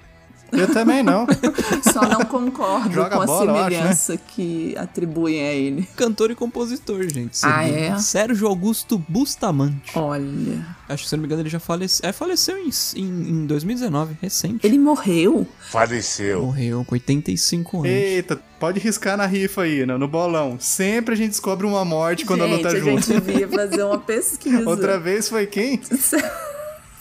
[0.58, 1.26] Eu também não.
[1.92, 3.78] Só não concordo Joga com a bola, eu acho, né?
[3.78, 5.88] semelhança que atribuem a ele.
[5.96, 7.40] Cantor e compositor, gente.
[7.44, 7.98] Ah, é?
[7.98, 9.92] Sérgio Augusto Bustamante.
[9.96, 10.66] Olha.
[10.88, 12.08] Acho que, se eu não me engano, ele já faleceu.
[12.08, 14.66] É, faleceu em, em, em 2019, recente.
[14.66, 15.48] Ele morreu?
[15.72, 16.44] Faleceu.
[16.44, 17.90] Morreu com 85 anos.
[17.90, 20.58] Eita, pode riscar na rifa aí, né, no bolão.
[20.60, 23.02] Sempre a gente descobre uma morte quando a gente, Lu tá a junto.
[23.06, 24.70] gente devia fazer uma pesquisa.
[24.70, 25.82] Outra vez foi quem?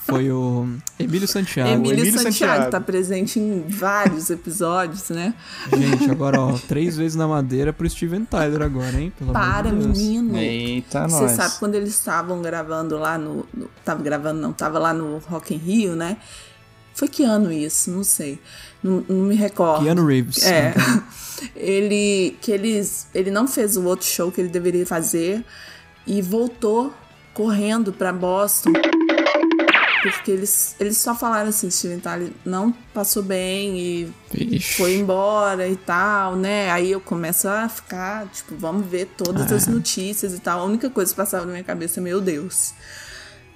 [0.07, 1.71] Foi o Emílio Santiago.
[1.71, 2.71] Emílio, Emílio Santiago, Santiago.
[2.71, 5.33] tá presente em vários episódios, né?
[5.75, 9.11] Gente, agora, ó, três vezes na madeira pro Steven Tyler agora, hein?
[9.19, 9.99] Pelo Para, amor de Deus.
[9.99, 10.37] menino.
[10.37, 11.33] Eita, Você nós.
[11.33, 13.71] sabe quando eles estavam gravando lá no, no.
[13.83, 16.19] Tava gravando, não, tava lá no Rock in Rio, né?
[16.93, 17.91] Foi que ano isso?
[17.91, 18.39] Não sei.
[18.83, 19.85] Não, não me recordo.
[19.85, 20.45] Keanu Reeves.
[20.45, 20.75] É.
[21.57, 22.37] ele.
[22.43, 23.07] Que eles.
[23.15, 25.43] Ele não fez o outro show que ele deveria fazer
[26.07, 26.93] e voltou
[27.33, 28.71] correndo pra Boston.
[30.11, 34.77] Porque eles, eles só falaram assim, Steven Tyler não passou bem e Vixe.
[34.77, 36.71] foi embora e tal, né?
[36.71, 40.61] Aí eu começo a ficar, tipo, vamos ver todas as notícias e tal.
[40.61, 42.73] A única coisa que passava na minha cabeça, meu Deus,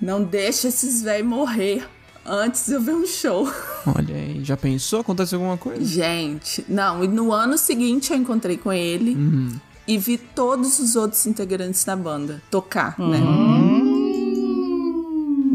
[0.01, 1.87] não deixa esses velhos morrer
[2.25, 3.49] antes de eu ver um show.
[3.87, 5.01] Olha aí, já pensou?
[5.01, 5.85] Acontece alguma coisa?
[5.85, 9.57] Gente, não, e no ano seguinte eu encontrei com ele Uhum.
[9.87, 13.19] e vi todos os outros integrantes da banda tocar, né?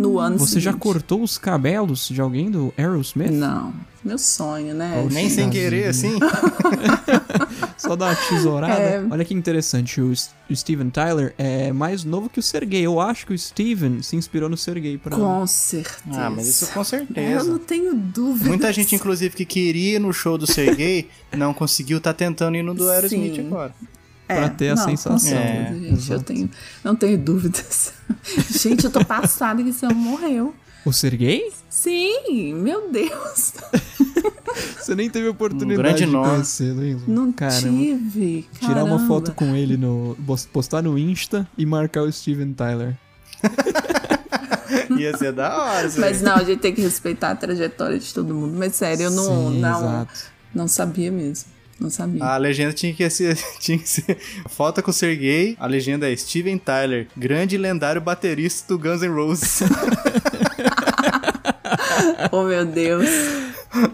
[0.04, 0.84] No ano Você já seguinte.
[0.84, 3.32] cortou os cabelos de alguém do Aerosmith?
[3.32, 5.02] Não, meu sonho, né?
[5.02, 5.16] Poxa.
[5.16, 6.20] Nem sem querer, assim.
[7.78, 8.74] Só dá uma tesourada.
[8.82, 9.06] É.
[9.10, 10.14] Olha que interessante, o,
[10.54, 12.82] Steven Tyler é mais novo que o Sergei.
[12.86, 15.16] Eu acho que o Steven se inspirou no Sergei pra...
[15.16, 16.22] Com certeza.
[16.22, 17.44] Ah, mas isso com Eu certeza.
[17.46, 18.48] não tenho dúvida.
[18.50, 22.64] Muita gente, inclusive, que queria ir no show do Sergei, não conseguiu, tá tentando ir
[22.64, 23.48] no do Aerosmith Sim.
[23.48, 23.74] agora.
[24.28, 25.20] Pra ter a não, com sensação.
[25.20, 25.46] certeza,
[25.86, 26.50] É, gente, eu tenho,
[26.84, 27.94] não tenho dúvidas.
[28.50, 30.56] gente, eu tô passada que esse homem morreu.
[30.86, 31.50] O Sergei?
[31.70, 33.54] Sim, meu Deus.
[34.78, 36.94] Você nem teve a oportunidade Um de hein?
[36.96, 37.04] Lu?
[37.08, 37.62] Não Caramba.
[37.62, 38.48] tive.
[38.60, 39.08] Tirar uma caramba.
[39.08, 40.16] foto com ele no.
[40.52, 42.98] postar no Insta e marcar o Steven Tyler.
[44.98, 46.02] Ia ser da hora, Zé.
[46.02, 48.56] Mas não, a gente tem que respeitar a trajetória de todo mundo.
[48.58, 50.20] Mas sério, eu não, Sim, não, exato.
[50.54, 51.50] não sabia mesmo.
[51.80, 52.24] Não sabia.
[52.24, 54.18] A legenda tinha que ser, tinha que ser
[54.50, 55.56] foto com o Sergei.
[55.60, 59.62] A legenda é Steven Tyler, grande e lendário baterista do Guns N' Roses.
[62.32, 63.06] Oh, meu Deus.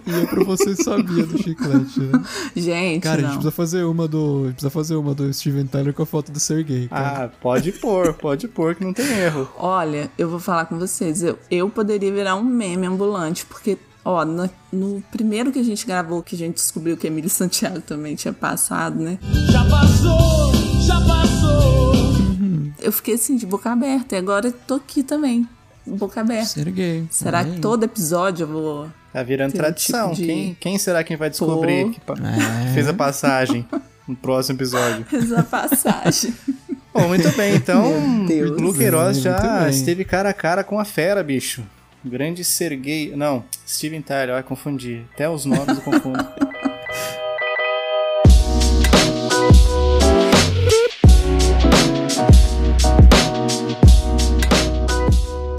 [0.06, 2.24] E é pra você sabia do chiclete, né?
[2.56, 3.34] Gente, Cara, a gente não.
[3.36, 4.48] precisa fazer uma do.
[4.52, 7.26] Precisa fazer uma do Steven Tyler com a foto do Sergei, cara.
[7.26, 9.50] ah, pode pôr, pode pôr que não tem erro.
[9.58, 11.24] Olha, eu vou falar com vocês.
[11.24, 15.86] Eu, eu poderia virar um meme ambulante, porque, ó, no, no primeiro que a gente
[15.86, 19.18] gravou, que a gente descobriu que Emílio Santiago também tinha passado, né?
[19.52, 20.54] Já passou,
[20.86, 21.94] já passou.
[22.82, 24.16] Eu fiquei assim, de boca aberta.
[24.16, 25.48] E agora eu tô aqui também,
[25.86, 26.62] boca aberta.
[27.10, 28.88] Será que todo episódio eu vou.
[29.12, 30.12] Tá virando Tem um tradição.
[30.12, 31.90] tipo de- quem, quem será quem vai descobrir Pô.
[31.92, 32.72] que pa- É.
[32.76, 33.68] fez a passagem
[34.08, 35.04] no próximo episódio?
[35.12, 36.34] essa passagem?
[36.94, 38.52] Bom, muito bem, então Meu Deus.
[38.52, 41.64] o Lu Queiroz Muito já esteve cara a cara com a fera, bicho.
[42.04, 43.16] Grande Sergei.
[43.16, 45.06] Não, Steven Tyler, vai confundir.
[45.14, 46.20] Até os nomes eu confundo.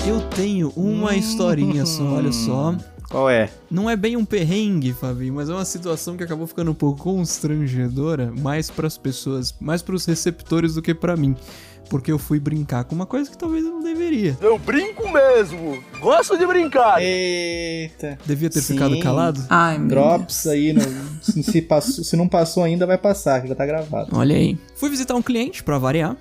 [0.07, 2.74] Eu tenho uma historinha só, olha só.
[3.11, 3.50] Qual é?
[3.70, 7.03] Não é bem um perrengue, Fabinho, mas é uma situação que acabou ficando um pouco
[7.03, 11.37] constrangedora, mais pras pessoas, mais pros receptores do que pra mim.
[11.90, 14.38] Porque eu fui brincar com uma coisa que talvez eu não deveria.
[14.40, 15.83] Eu brinco mesmo.
[16.00, 17.03] Gosto de brincar.
[17.03, 18.16] Eita.
[18.24, 18.74] Devia ter Sim.
[18.74, 19.44] ficado calado?
[19.50, 20.81] Ai, meu Drops aí, no,
[21.20, 24.09] se, passou- se não passou ainda, vai passar, que já tá gravado.
[24.16, 24.57] Olha aí.
[24.76, 26.16] Fui visitar um cliente, pra variar.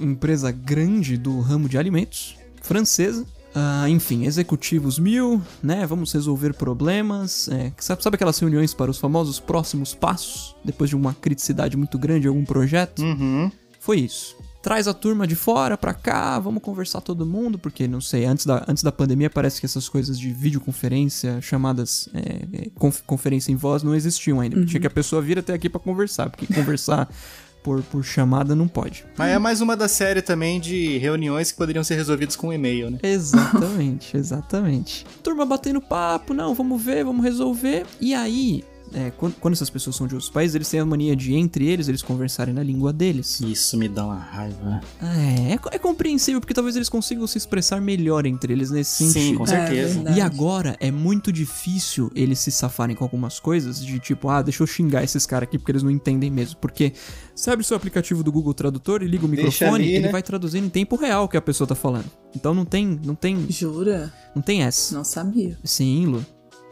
[0.00, 3.26] Empresa grande do ramo de alimentos, francesa.
[3.54, 5.84] Ah, enfim, executivos mil, né?
[5.86, 7.46] Vamos resolver problemas.
[7.48, 10.56] É, sabe, sabe aquelas reuniões para os famosos próximos passos?
[10.64, 13.02] Depois de uma criticidade muito grande em algum projeto?
[13.02, 13.50] Uhum.
[13.78, 14.36] Foi isso.
[14.62, 18.44] Traz a turma de fora pra cá, vamos conversar todo mundo, porque não sei, antes
[18.44, 23.50] da, antes da pandemia parece que essas coisas de videoconferência, chamadas é, é, conf- conferência
[23.52, 24.64] em voz não existiam ainda.
[24.66, 27.08] Tinha que a pessoa vir até aqui pra conversar, porque conversar
[27.64, 29.04] por, por chamada não pode.
[29.16, 32.52] Mas é mais uma da série também de reuniões que poderiam ser resolvidas com um
[32.52, 32.98] e-mail, né?
[33.02, 35.06] Exatamente, exatamente.
[35.22, 37.86] Turma batendo papo, não, vamos ver, vamos resolver.
[38.00, 41.14] E aí, é, quando, quando essas pessoas são de outros países, eles têm a mania
[41.14, 43.40] de, entre eles, eles conversarem na língua deles.
[43.40, 44.80] Isso me dá uma raiva.
[45.00, 49.12] É, é, é compreensível, porque talvez eles consigam se expressar melhor entre eles nesse Sim,
[49.12, 49.38] sentido.
[49.38, 49.94] com certeza.
[49.94, 50.18] verdade.
[50.18, 54.62] E agora é muito difícil eles se safarem com algumas coisas, de tipo, ah, deixa
[54.62, 56.58] eu xingar esses caras aqui porque eles não entendem mesmo.
[56.60, 56.92] Porque
[57.34, 60.12] sabe o seu aplicativo do Google Tradutor e liga o microfone, ali, ele né?
[60.12, 62.10] vai traduzir em tempo real o que a pessoa tá falando.
[62.34, 64.12] Então não tem, não tem, Jura?
[64.34, 64.94] não tem essa.
[64.94, 65.58] Não sabia.
[65.64, 66.26] Sim, Lu.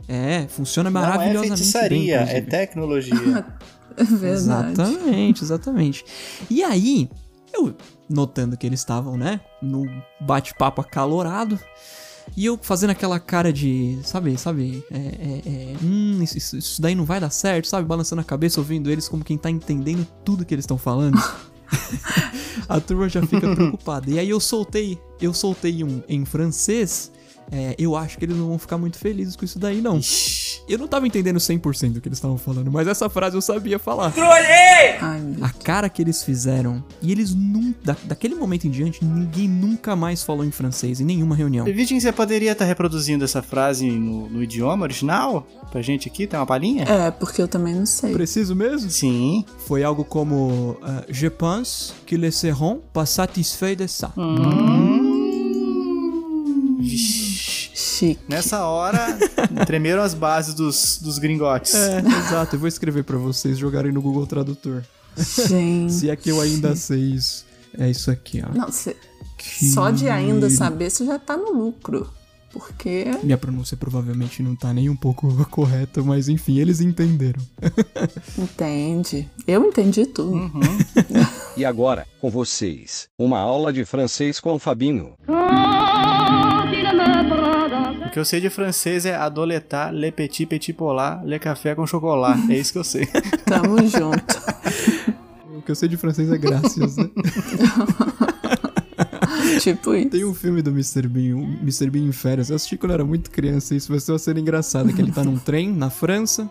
[0.08, 1.56] É, funciona Não é maravilhosamente bem.
[1.72, 3.14] feitiçaria, é tecnologia.
[4.00, 4.80] É verdade.
[4.80, 6.04] Exatamente, exatamente.
[6.48, 7.10] E aí,
[7.52, 7.74] eu
[8.08, 9.86] notando que eles estavam, né, no
[10.20, 11.58] bate-papo acalorado,
[12.36, 16.80] e eu fazendo aquela cara de, sabe, sabe, é, é, é, hum, isso, isso- isso
[16.80, 20.06] daí não vai dar certo, sabe, balançando a cabeça, ouvindo eles como quem tá entendendo
[20.24, 21.18] tudo que eles estão falando.
[22.68, 24.08] a turma já fica preocupada.
[24.10, 27.10] E aí eu soltei, eu soltei um em francês.
[27.50, 30.00] É, eu acho que eles não vão ficar muito felizes com isso daí, não.
[30.68, 33.78] Eu não tava entendendo 100% do que eles estavam falando, mas essa frase eu sabia
[33.78, 34.12] falar.
[34.14, 34.26] Meu
[35.42, 36.84] A cara que eles fizeram.
[37.00, 37.78] E eles nunca.
[37.82, 41.64] Da, daquele momento em diante, ninguém nunca mais falou em francês em nenhuma reunião.
[41.64, 45.46] Vitinho, você poderia estar reproduzindo essa frase no, no idioma original?
[45.70, 46.84] Pra gente aqui, tem uma palhinha?
[46.84, 48.12] É, porque eu também não sei.
[48.12, 48.90] Preciso mesmo?
[48.90, 49.44] Sim.
[49.66, 50.76] Foi algo como.
[50.82, 54.12] ah, Je pense que les seront pas satisfaits de ça.
[57.98, 58.20] Chique.
[58.28, 59.18] Nessa hora,
[59.66, 61.74] tremeram as bases dos, dos gringotes.
[61.74, 62.56] É, exato.
[62.56, 64.82] Eu vou escrever pra vocês jogarem no Google Tradutor.
[65.16, 65.92] Gente.
[65.92, 67.44] Se é que eu ainda sei isso.
[67.76, 68.56] É isso aqui, ó.
[68.56, 68.96] Não, cê-
[69.72, 72.08] só de ainda saber, você já tá no lucro.
[72.50, 73.04] Porque.
[73.22, 77.42] Minha pronúncia provavelmente não tá nem um pouco correta, mas enfim, eles entenderam.
[78.38, 79.28] Entende.
[79.46, 80.32] Eu entendi tudo.
[80.32, 80.60] Uhum.
[81.56, 85.12] E agora, com vocês, uma aula de francês com o Fabinho.
[88.08, 91.86] O que eu sei de francês é adoletar, le petit, petit polar, le café com
[91.86, 92.50] chocolate.
[92.50, 93.06] É isso que eu sei.
[93.44, 94.40] Tamo junto.
[95.54, 97.10] O que eu sei de francês é graças, né?
[99.60, 100.08] tipo isso.
[100.08, 101.06] Tem um filme do Mr.
[101.06, 101.90] Bean, o Mr.
[101.90, 102.48] Bean em férias.
[102.48, 103.74] Eu assisti quando eu era muito criança.
[103.74, 104.90] Isso vai ser uma cena engraçada.
[104.90, 106.50] Que ele tá num trem na França.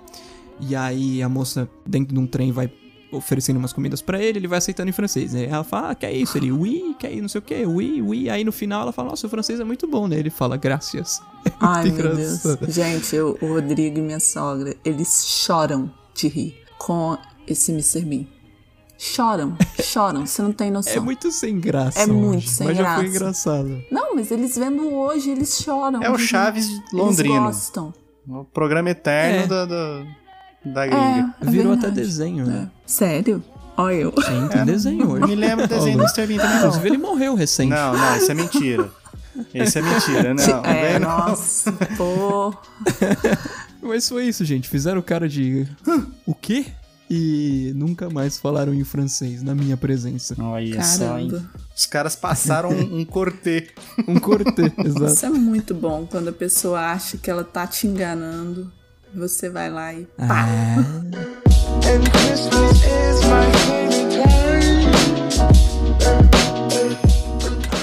[0.60, 2.72] E aí a moça dentro de um trem vai
[3.18, 4.40] oferecendo umas comidas pra ele.
[4.40, 5.34] Ele vai aceitando em francês.
[5.36, 6.38] Aí ela fala, ah, que é isso?
[6.38, 8.30] Ele, oui, que é isso, não sei o que, oui, oui.
[8.30, 10.18] Aí no final ela fala, nossa, o francês é muito bom, né?
[10.18, 11.22] Ele fala, graças.
[11.60, 12.42] Ai, Muito meu Deus.
[12.70, 18.02] Gente, eu- o Rodrigo e minha sogra, eles choram de rir com esse Mr.
[18.06, 18.26] Bean.
[19.00, 20.92] Choram, choram, você não tem noção.
[20.94, 22.00] É muito sem graça.
[22.00, 23.16] É muito hoje, sem mas já foi graça.
[23.16, 23.84] engraçado.
[23.92, 26.02] Não, mas eles vendo hoje, eles choram.
[26.02, 27.44] É o Eles- Chaves Eles londrino.
[27.44, 27.94] gostam.
[28.28, 29.48] O programa eterno É.
[29.48, 30.04] da, da,
[30.66, 31.36] da gringa.
[31.42, 32.08] É, é Virou até verdade.
[32.08, 32.72] desenho, né?
[32.88, 33.44] Sério?
[33.78, 34.14] Olha eu.
[34.26, 35.28] Sim, tem desenho hoje.
[35.28, 36.26] Me lembro do desenho do Mr.
[36.26, 36.58] Bean também.
[36.58, 37.70] Inclusive ele morreu recente.
[37.70, 38.90] Não, não, isso é mentira.
[39.54, 40.66] Isso é mentira, não.
[40.66, 41.10] é, não.
[41.10, 42.52] nossa, pô.
[43.84, 44.68] Mas foi isso, gente.
[44.68, 45.68] Fizeram o cara de.
[45.88, 46.08] "Hã?
[46.26, 46.66] O quê?
[47.10, 50.36] E nunca mais falaram em francês na minha presença.
[50.42, 51.32] Olha só, hein?
[51.76, 53.68] Os caras passaram um, um cortê.
[54.08, 55.06] Um cortê, exato.
[55.14, 58.70] Isso é muito bom quando a pessoa acha que ela tá te enganando.
[59.18, 60.46] Você vai lá e pá.
[60.46, 60.84] Ah,
[61.82, 62.38] favorite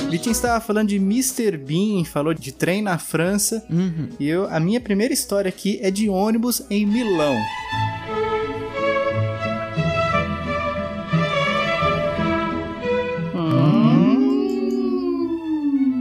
[0.09, 1.57] Vitinho estava falando de Mr.
[1.57, 3.67] Bean, falou de trem na França.
[3.69, 4.11] uhum.
[4.21, 7.37] E eu, a minha primeira história aqui é de ônibus em Milão.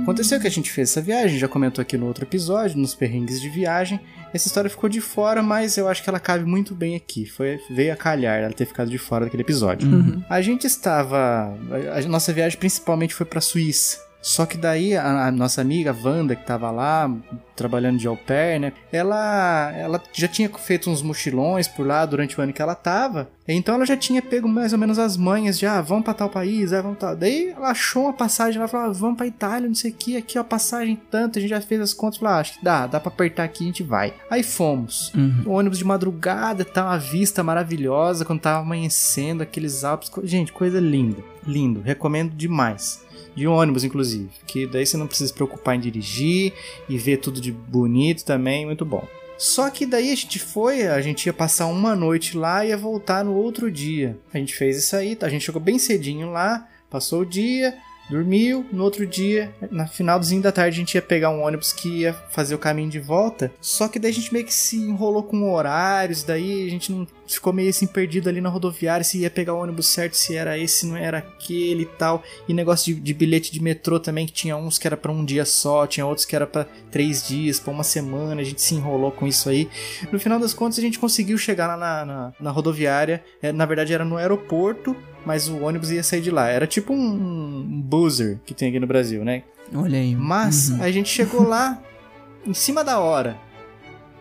[0.03, 3.41] Aconteceu que a gente fez essa viagem, já comentou aqui no outro episódio, nos perrengues
[3.41, 3.99] de viagem.
[4.33, 7.25] Essa história ficou de fora, mas eu acho que ela cabe muito bem aqui.
[7.25, 9.87] Foi, veio a calhar ela ter ficado de fora daquele episódio.
[10.29, 11.55] A gente estava.
[11.93, 13.99] A, a nossa viagem principalmente foi pra Suíça.
[14.23, 17.11] Só que daí a, a nossa amiga Wanda, que tava lá
[17.57, 18.71] trabalhando de au pair, né?
[18.89, 23.29] Ela, ela já tinha feito uns mochilões por lá durante o ano que ela tava.
[23.45, 26.29] Então ela já tinha pego mais ou menos as manhas de, ah, vamos pra tal
[26.29, 27.17] país, ah, vamos tal.
[27.17, 30.15] Daí ela achou uma passagem lá, falou, ah, vamos pra Itália, não sei o que,
[30.15, 32.87] aqui ó, passagem tanto, a gente já fez as contas, falou, ah, acho que dá,
[32.87, 34.13] dá pra apertar aqui, a gente vai.
[34.31, 35.13] Aí fomos.
[35.13, 35.43] Uhum.
[35.45, 40.09] O ônibus de madrugada, tá uma vista maravilhosa, quando tava amanhecendo, aqueles Alpes.
[40.23, 41.21] Gente, coisa linda.
[41.45, 41.81] Lindo.
[41.81, 43.03] Recomendo demais.
[43.35, 44.29] De ônibus, inclusive.
[44.45, 46.53] Que daí você não precisa se preocupar em dirigir
[46.87, 49.07] e ver tudo de bonito também, muito bom.
[49.37, 52.77] Só que daí a gente foi, a gente ia passar uma noite lá e ia
[52.77, 54.17] voltar no outro dia.
[54.33, 57.75] A gente fez isso aí, a gente chegou bem cedinho lá, passou o dia,
[58.09, 62.01] Dormiu, no outro dia, na finalzinho da tarde, a gente ia pegar um ônibus que
[62.01, 63.51] ia fazer o caminho de volta.
[63.61, 67.07] Só que daí a gente meio que se enrolou com horários, daí a gente não
[67.25, 70.57] ficou meio assim perdido ali na rodoviária se ia pegar o ônibus certo, se era
[70.57, 72.23] esse, se não era aquele e tal.
[72.47, 75.23] E negócio de, de bilhete de metrô também, que tinha uns que era para um
[75.23, 78.41] dia só, tinha outros que era para três dias, para uma semana.
[78.41, 79.69] A gente se enrolou com isso aí.
[80.11, 83.23] No final das contas, a gente conseguiu chegar lá na, na, na rodoviária.
[83.41, 86.47] É, na verdade, era no aeroporto mas o ônibus ia sair de lá.
[86.49, 89.43] Era tipo um, buzzer que tem aqui no Brasil, né?
[89.73, 90.15] Olha aí.
[90.15, 90.83] Mas Uhum.
[90.83, 91.81] a gente chegou lá
[92.45, 93.37] em cima da hora.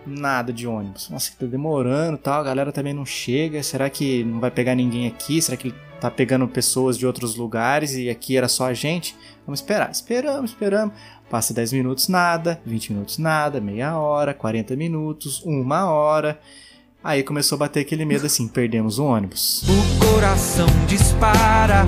[0.05, 1.09] Nada de ônibus.
[1.11, 2.41] Nossa, tá demorando e tal.
[2.41, 3.63] A galera também não chega.
[3.63, 5.41] Será que não vai pegar ninguém aqui?
[5.41, 9.15] Será que ele tá pegando pessoas de outros lugares e aqui era só a gente?
[9.47, 9.91] Vamos esperar.
[9.93, 10.95] Esperamos, esperamos.
[11.31, 12.61] Passa 10 minutos, nada.
[12.67, 13.61] 20 minutos, nada.
[13.61, 16.41] Meia hora, 40 minutos, uma hora.
[17.05, 19.65] Aí começou a bater aquele medo assim: perdemos o ônibus.
[19.69, 21.85] O coração dispara.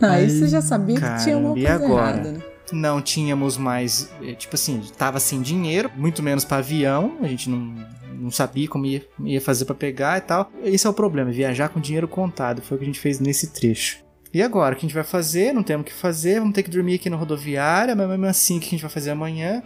[0.00, 2.16] Aí você já sabia que tinha e coisa agora?
[2.16, 2.42] errada, né?
[2.72, 7.50] Não tínhamos mais, eh, tipo assim, tava sem dinheiro, muito menos para avião, a gente
[7.50, 7.74] não,
[8.18, 10.50] não sabia como ia, ia fazer para pegar e tal.
[10.64, 13.48] Esse é o problema, viajar com dinheiro contado, foi o que a gente fez nesse
[13.48, 13.98] trecho.
[14.32, 15.52] E agora, o que a gente vai fazer?
[15.52, 18.56] Não temos o que fazer, vamos ter que dormir aqui na rodoviária, mas mesmo assim,
[18.56, 19.62] o que a gente vai fazer amanhã?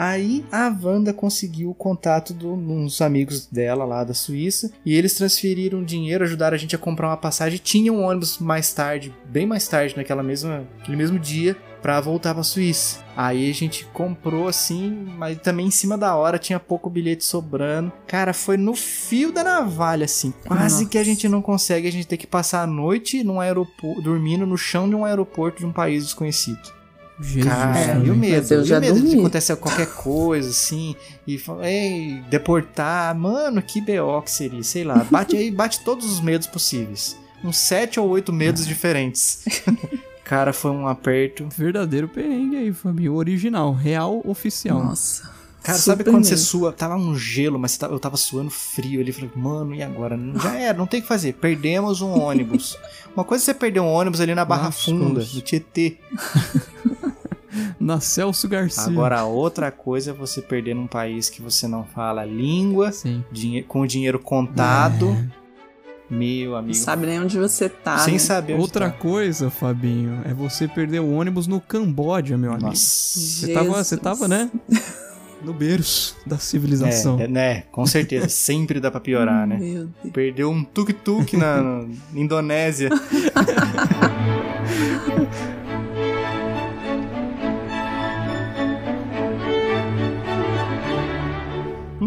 [0.00, 5.14] Aí a Wanda conseguiu o contato de uns amigos dela lá da Suíça e eles
[5.14, 7.58] transferiram dinheiro, ajudaram a gente a comprar uma passagem.
[7.60, 12.32] Tinha um ônibus mais tarde, bem mais tarde, naquela mesma, aquele mesmo dia, pra voltar
[12.32, 13.00] pra Suíça.
[13.16, 17.92] Aí a gente comprou assim, mas também em cima da hora tinha pouco bilhete sobrando.
[18.06, 20.32] Cara, foi no fio da navalha, assim.
[20.46, 20.86] Quase Nossa.
[20.90, 24.46] que a gente não consegue, a gente tem que passar a noite num aeroporto, dormindo
[24.46, 26.77] no chão de um aeroporto de um país desconhecido.
[27.20, 27.44] Jesus.
[27.44, 28.54] Cara, É, e o medo?
[28.54, 30.94] eu E já o medo de acontecer qualquer coisa, assim,
[31.26, 36.06] e fala, ei, deportar, mano, que BO que seria, sei lá, bate aí, bate todos
[36.10, 37.16] os medos possíveis.
[37.42, 39.44] Uns sete ou oito medos diferentes.
[40.24, 41.48] Cara, foi um aperto.
[41.56, 43.14] Verdadeiro perrengue aí, Fabinho.
[43.14, 44.84] Original, real, oficial.
[44.84, 45.38] Nossa.
[45.62, 46.46] Cara, sabe Super quando você mesmo.
[46.46, 46.72] sua?
[46.72, 49.10] Tava um gelo, mas eu tava suando frio ali.
[49.12, 50.18] Falei, mano, e agora?
[50.42, 51.32] Já era, não tem o que fazer.
[51.34, 52.76] Perdemos um ônibus.
[53.16, 54.94] Uma coisa é você perder um ônibus ali na Barra Lascou.
[54.98, 55.96] Funda, no Tietê.
[57.78, 58.84] Na Celso Garcia.
[58.84, 63.24] Agora, outra coisa é você perder num país que você não fala língua, Sim.
[63.30, 65.16] dinhe- com o dinheiro contado.
[66.10, 66.74] Meu Não amigo.
[66.74, 67.98] sabe nem onde você tá.
[67.98, 68.18] sem né?
[68.18, 68.96] saber onde Outra tá.
[68.96, 72.68] coisa, Fabinho, é você perder o ônibus no Camboja, meu amigo.
[72.68, 73.18] Nossa.
[73.20, 74.50] Você tava, você tava, né?
[75.40, 77.20] No berço da civilização.
[77.20, 77.62] É, é, né?
[77.70, 78.26] Com certeza.
[78.28, 79.56] Sempre dá pra piorar, né?
[79.56, 80.12] Meu Deus.
[80.12, 82.88] Perdeu um tuk-tuk na, na Indonésia.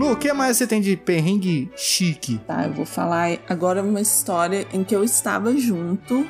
[0.02, 2.40] Lu, o que mais você tem de perrengue chique?
[2.48, 6.26] Tá, eu vou falar agora uma história em que eu estava junto,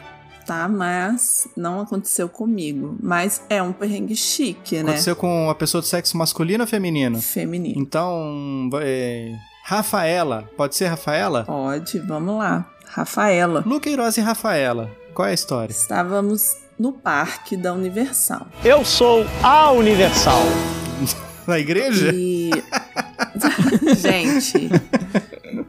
[0.45, 0.67] tá?
[0.67, 2.97] Mas não aconteceu comigo.
[3.01, 4.81] Mas é um perrengue chique, né?
[4.81, 7.21] Aconteceu com uma pessoa do sexo masculino ou feminino?
[7.21, 7.79] Feminino.
[7.79, 9.33] Então, é...
[9.63, 10.49] Rafaela.
[10.57, 11.45] Pode ser Rafaela?
[11.45, 12.69] Pode, vamos lá.
[12.85, 13.63] Rafaela.
[13.65, 14.91] Lu Queiroz e Rafaela.
[15.13, 15.71] Qual é a história?
[15.71, 18.47] Estávamos no parque da Universal.
[18.65, 20.41] Eu sou a Universal.
[21.47, 22.11] Na igreja?
[22.13, 22.51] E.
[23.97, 24.69] Gente,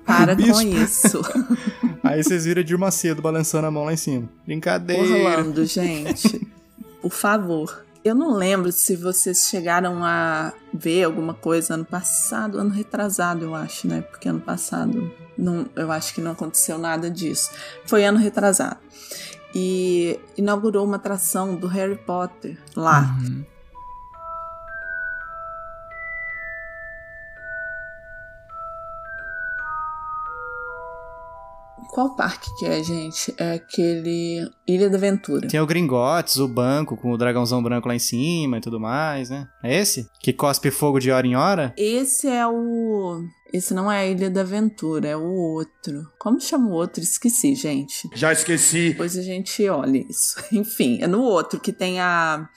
[0.04, 1.20] para com isso.
[2.02, 4.28] Aí vocês viram Edir Macedo balançando a mão lá em cima.
[4.44, 5.02] Brincadeira.
[5.02, 6.46] Orlando, gente.
[7.00, 7.84] Por favor.
[8.04, 13.54] Eu não lembro se vocês chegaram a ver alguma coisa ano passado, ano retrasado, eu
[13.54, 14.02] acho, né?
[14.02, 17.50] Porque ano passado não, eu acho que não aconteceu nada disso.
[17.86, 18.78] Foi ano retrasado.
[19.54, 23.16] E inaugurou uma atração do Harry Potter lá.
[23.20, 23.44] Uhum.
[31.92, 33.34] Qual parque que é, gente?
[33.36, 35.46] É aquele Ilha da Aventura.
[35.46, 39.28] Tem o Gringotes, o banco com o dragãozão branco lá em cima e tudo mais,
[39.28, 39.46] né?
[39.62, 40.08] É esse?
[40.18, 41.74] Que cospe fogo de hora em hora?
[41.76, 43.22] Esse é o.
[43.52, 46.06] Esse não é a Ilha da Aventura, é o outro.
[46.18, 47.02] Como chama o outro?
[47.02, 48.08] Esqueci, gente.
[48.14, 48.92] Já esqueci.
[48.92, 50.42] Depois a gente olha isso.
[50.50, 52.48] Enfim, é no outro que tem a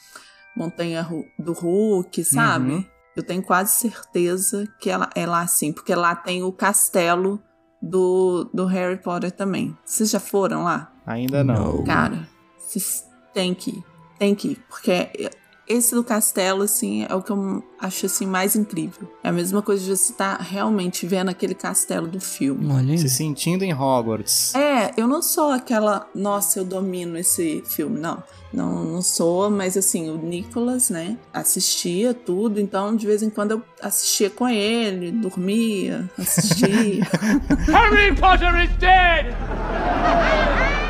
[0.56, 1.06] montanha
[1.38, 2.72] do Hulk, sabe?
[2.72, 2.86] Uhum.
[3.18, 7.44] Eu tenho quase certeza que ela é lá sim, porque lá tem o castelo
[7.86, 9.78] do, do Harry Potter também.
[9.86, 10.92] Vocês já foram lá?
[11.06, 11.84] Ainda não.
[11.84, 13.84] Cara, vocês têm que ir.
[14.18, 14.66] Tem que ir.
[14.68, 15.30] Porque
[15.68, 19.08] esse do castelo, assim, é o que eu acho, assim, mais incrível.
[19.24, 22.72] É a mesma coisa de você estar realmente vendo aquele castelo do filme.
[22.72, 22.98] Olha.
[22.98, 24.54] Se sentindo em Hogwarts.
[24.56, 28.24] É, eu não sou aquela, nossa, eu domino esse filme, não.
[28.54, 33.52] Não, não sou, mas assim, o Nicolas, né, assistia tudo, então de vez em quando
[33.52, 37.04] eu assistia com ele, dormia, assistia.
[37.68, 39.36] Harry Potter is dead!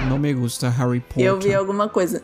[0.07, 1.25] Não me gusta Harry Potter.
[1.25, 2.21] eu vi alguma coisa.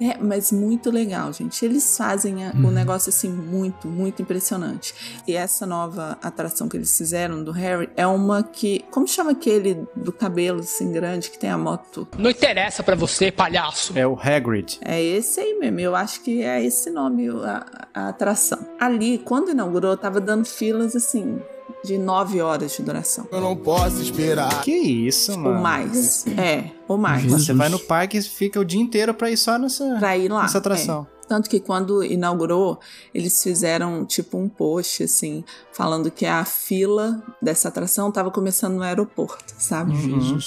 [0.00, 1.64] É, mas muito legal, gente.
[1.64, 2.68] Eles fazem a, Uhum.
[2.68, 4.94] o negócio assim muito, muito impressionante.
[5.26, 8.84] E essa nova atração que eles fizeram do Harry é uma que.
[8.90, 12.08] Como chama aquele do cabelo assim grande que tem a moto?
[12.18, 13.92] Não interessa pra você, palhaço.
[13.98, 14.78] É o Hagrid.
[14.82, 15.80] É esse aí mesmo.
[15.80, 18.58] Eu acho que é esse nome a, a atração.
[18.80, 21.38] Ali, quando inaugurou, tava dando filas assim.
[21.84, 23.26] De nove horas de duração.
[23.32, 24.60] Eu não posso esperar.
[24.62, 25.60] Que isso, Ou mano.
[25.62, 26.26] mais.
[26.36, 27.22] É, ou mais.
[27.22, 27.44] Jesus.
[27.46, 30.30] Você vai no parque e fica o dia inteiro pra ir só nessa, Pra ir
[30.30, 30.42] lá.
[30.42, 31.06] nessa atração.
[31.16, 31.20] é.
[31.30, 32.80] Tanto que quando inaugurou,
[33.14, 38.82] eles fizeram tipo um post, assim, falando que a fila dessa atração tava começando no
[38.82, 39.92] aeroporto, sabe?
[39.92, 40.38] Uhum.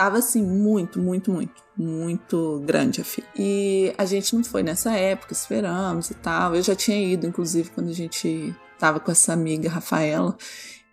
[0.00, 3.26] Tava assim, muito, muito, muito, muito grande a fila.
[3.36, 6.56] E a gente não foi nessa época, esperamos e tal.
[6.56, 10.34] Eu já tinha ido, inclusive, quando a gente tava com essa amiga, Rafaela.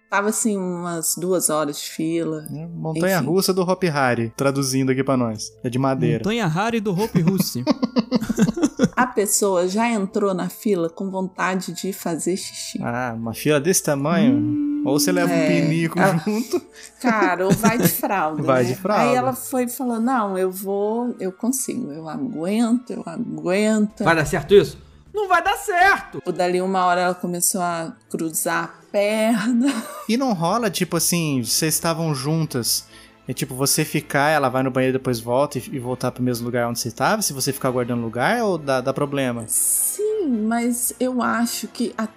[0.09, 2.45] Tava assim, umas duas horas de fila.
[2.75, 3.27] Montanha Enfim.
[3.27, 5.53] russa do Hop Harry, traduzindo aqui pra nós.
[5.63, 6.17] É de madeira.
[6.17, 7.63] Montanha Harry do Hope Russi.
[8.93, 12.79] A pessoa já entrou na fila com vontade de fazer xixi.
[12.83, 14.76] Ah, uma fila desse tamanho?
[14.87, 15.47] Ou você leva um É.
[15.47, 16.17] pinico Ah.
[16.25, 16.61] junto.
[17.01, 18.41] Cara, ou vai de fralda.
[18.41, 18.69] Vai né?
[18.69, 19.03] de fralda.
[19.03, 24.03] Aí ela foi e falou: Não, eu vou, eu consigo, eu aguento, eu aguento.
[24.03, 24.77] Vai dar certo isso?
[25.13, 26.21] Não vai dar certo!
[26.31, 29.73] Dali uma hora ela começou a cruzar a perna.
[30.07, 32.85] E não rola, tipo assim, vocês estavam juntas.
[33.27, 36.45] É tipo, você ficar, ela vai no banheiro depois volta e, e voltar pro mesmo
[36.45, 37.21] lugar onde você estava?
[37.21, 39.43] Se você ficar guardando lugar ou dá, dá problema?
[39.47, 42.13] Sim, mas eu acho que até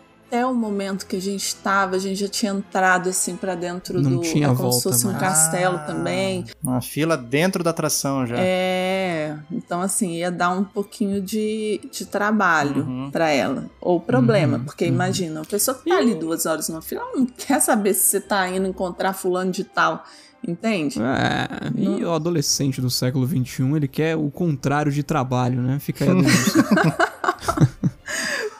[0.46, 4.16] o momento que a gente tava, a gente já tinha entrado assim pra dentro Não
[4.16, 4.20] do.
[4.20, 5.80] tinha é como volta se fosse um castelo Ah.
[5.80, 6.44] também.
[6.62, 8.36] Uma fila dentro da atração já.
[8.38, 13.10] É, então assim, ia dar um pouquinho de, de trabalho Uhum.
[13.10, 13.64] pra ela.
[13.80, 14.92] Ou problema, Uhum, porque uhum.
[14.92, 18.02] imagina, a pessoa que tá ali duas horas numa fila, ela não quer saber se
[18.08, 20.04] você tá indo encontrar fulano de tal,
[20.46, 21.00] entende?
[21.02, 25.78] É, e o adolescente do século XXI, ele quer o contrário de trabalho, né?
[25.80, 27.10] Fica aí a.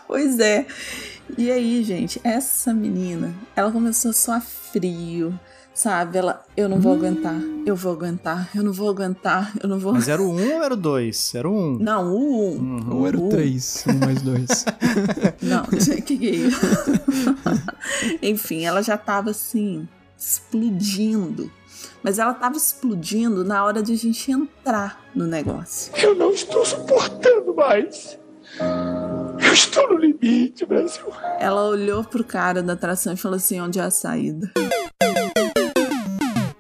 [0.07, 0.67] Pois é.
[1.41, 5.33] E aí, gente, essa menina, ela começou só a frio,
[5.73, 6.19] sabe?
[6.19, 9.95] Ela, eu não vou aguentar, eu vou aguentar, eu não vou aguentar, eu não vou.
[9.95, 11.35] Mas era o 1 ou era o 2?
[11.35, 11.79] Era o 1.
[11.79, 12.59] Não, o 1.
[12.59, 12.95] Uhum.
[12.95, 13.31] Ou era o Uh.
[13.31, 14.65] 3, 1 mais 2.
[15.41, 16.61] Não, que que é isso?
[18.21, 19.89] Enfim, ela já tava assim,
[20.19, 21.51] explodindo.
[22.03, 25.91] Mas ela tava explodindo na hora de a gente entrar no negócio.
[25.97, 28.19] Eu não estou suportando mais.
[29.51, 31.03] Eu estou no limite, Brasil.
[31.41, 34.49] Ela olhou pro cara da atração e falou assim: onde é a saída?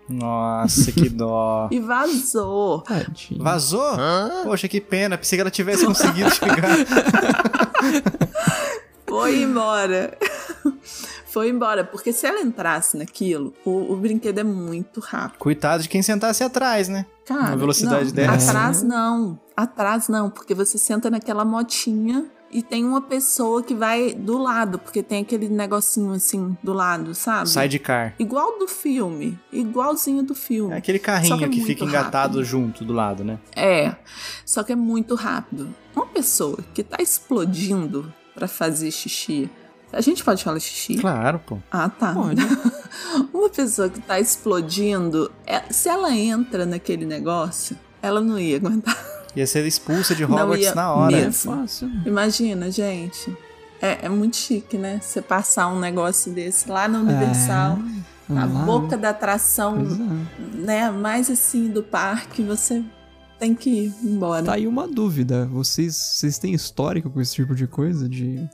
[0.08, 1.68] Nossa, que dó.
[1.70, 2.80] E vazou.
[2.80, 3.44] Tadinho.
[3.44, 3.96] Vazou?
[4.42, 5.16] Poxa, que pena.
[5.16, 6.78] Pensei que ela tivesse conseguido chegar.
[9.06, 10.18] Foi embora.
[11.26, 15.38] Foi embora, porque se ela entrasse naquilo, o, o brinquedo é muito rápido.
[15.38, 17.06] Coitado de quem sentasse atrás, né?
[17.24, 18.50] Cara, Uma velocidade não, dessa.
[18.50, 19.40] Atrás não.
[19.56, 24.78] Atrás não, porque você senta naquela motinha e tem uma pessoa que vai do lado,
[24.78, 27.48] porque tem aquele negocinho assim do lado, sabe?
[27.48, 28.14] Sidecar.
[28.18, 29.38] Igual do filme.
[29.52, 30.74] Igualzinho do filme.
[30.74, 32.44] É aquele carrinho que é que fica engatado rápido.
[32.44, 33.38] junto do lado, né?
[33.54, 33.94] É.
[34.44, 35.74] Só que é muito rápido.
[35.94, 39.48] Uma pessoa que tá explodindo pra fazer xixi.
[39.92, 40.96] A gente pode falar xixi?
[40.96, 41.58] Claro, pô.
[41.70, 42.12] Ah, tá.
[42.14, 42.40] Pode.
[43.34, 48.96] Uma pessoa que tá explodindo, é- se ela entra naquele negócio, ela não ia aguentar.
[49.36, 51.16] Ia ser expulsa de Hogwarts ia na hora.
[51.16, 51.56] É mesmo.
[51.56, 51.90] fácil.
[52.04, 53.36] Imagina, gente.
[53.80, 55.00] É, é muito chique, né?
[55.00, 57.78] Você passar um negócio desse lá na Universal,
[58.28, 60.56] na lá, boca da atração, é.
[60.56, 60.90] né?
[60.90, 62.84] Mais assim do parque, você
[63.38, 64.44] tem que ir embora.
[64.44, 65.46] Tá aí uma dúvida.
[65.46, 68.06] Vocês, vocês têm histórico com esse tipo de coisa?
[68.06, 68.46] De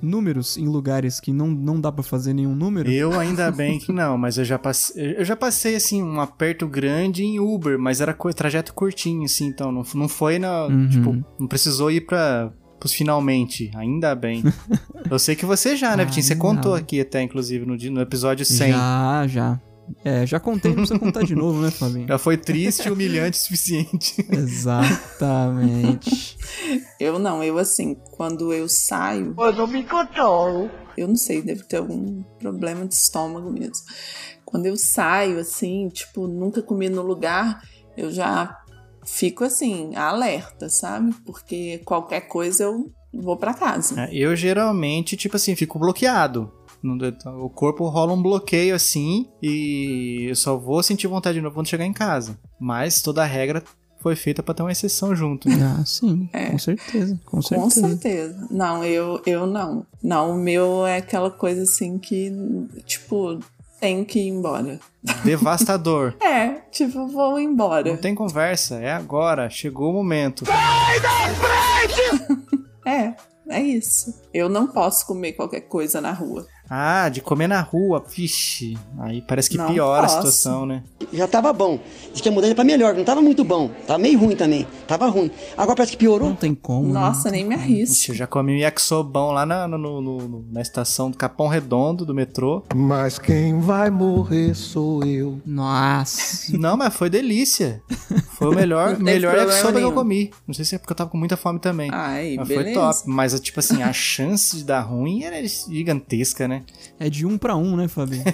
[0.00, 2.90] números em lugares que não, não dá pra fazer nenhum número?
[2.90, 6.66] Eu ainda bem que não, mas eu já passei, eu já passei assim um aperto
[6.66, 10.88] grande em Uber, mas era trajeto curtinho assim, então não, não foi na, Uhum.
[10.88, 14.42] tipo, não precisou ir para pros finalmente, ainda bem.
[15.10, 16.22] eu sei que você já, né, Vitinho?
[16.24, 18.72] Você Ainda contou aqui até inclusive no, no episódio 100.
[18.72, 19.60] Já, já.
[20.04, 22.08] É, já contei, não precisa contar de novo, né, Fabinho?
[22.08, 24.14] Já foi triste e humilhante o suficiente.
[24.32, 26.36] Exatamente.
[26.98, 30.70] Eu não, eu assim, quando eu saio, Eu não me controlo.
[30.96, 33.84] eu não sei, deve ter algum problema de estômago mesmo.
[34.44, 37.60] Quando eu saio, assim, tipo, nunca comi no lugar,
[37.96, 38.56] eu já
[39.04, 41.14] fico assim, alerta, sabe?
[41.24, 44.00] Porque qualquer coisa eu vou pra casa.
[44.02, 46.52] É, Eu geralmente, tipo assim, fico bloqueado.
[47.42, 51.66] O corpo rola um bloqueio assim e eu só vou sentir vontade de novo quando
[51.68, 52.38] chegar em casa.
[52.58, 53.62] Mas toda a regra
[54.00, 55.48] foi feita pra ter uma exceção junto.
[55.48, 55.76] né?
[55.80, 56.46] Ah, sim, É.
[56.50, 57.88] com certeza, com Com certeza.
[57.88, 58.46] certeza.
[58.50, 59.84] Não, eu, eu não.
[60.02, 62.32] Não, o meu é aquela coisa assim que,
[62.86, 63.40] tipo,
[63.80, 64.78] tenho que ir embora.
[65.24, 66.14] Devastador.
[66.22, 67.90] É, tipo, vou embora.
[67.90, 70.44] Não tem conversa, é agora, chegou o momento.
[70.46, 72.58] Sai da frente!
[72.86, 73.14] É,
[73.50, 74.14] é isso.
[74.32, 76.46] Eu não posso comer qualquer coisa na rua.
[76.70, 78.76] Ah, de comer na rua, vixe.
[78.98, 80.14] Aí parece que Não piora posso.
[80.14, 80.82] a situação, né?
[81.12, 81.78] Já tava bom.
[82.12, 83.70] Diz que a mudança pra melhor, não tava muito bom.
[83.86, 84.66] Tava meio ruim também.
[84.86, 85.30] Tava ruim.
[85.56, 86.28] Agora parece que piorou.
[86.28, 86.92] Não tem como.
[86.92, 87.94] Nossa, nem me arrisco.
[87.94, 91.48] Ixi, eu já comi um yakisobão lá na, no- no- no- na estação do Capão
[91.48, 92.62] Redondo, do metrô.
[92.74, 95.40] Mas quem vai morrer sou eu.
[95.46, 96.56] Nossa.
[96.58, 97.82] Não, mas foi delícia.
[98.32, 100.30] Foi o melhor, melhor yakisoba que eu comi.
[100.46, 101.88] Não sei se é porque eu tava com muita fome também.
[101.92, 102.64] Ai, mas beleza.
[102.64, 103.02] foi top.
[103.06, 106.57] Mas, tipo assim, a chance de dar ruim era gigantesca, né?
[106.98, 108.24] É de um pra um, né, Fabinho?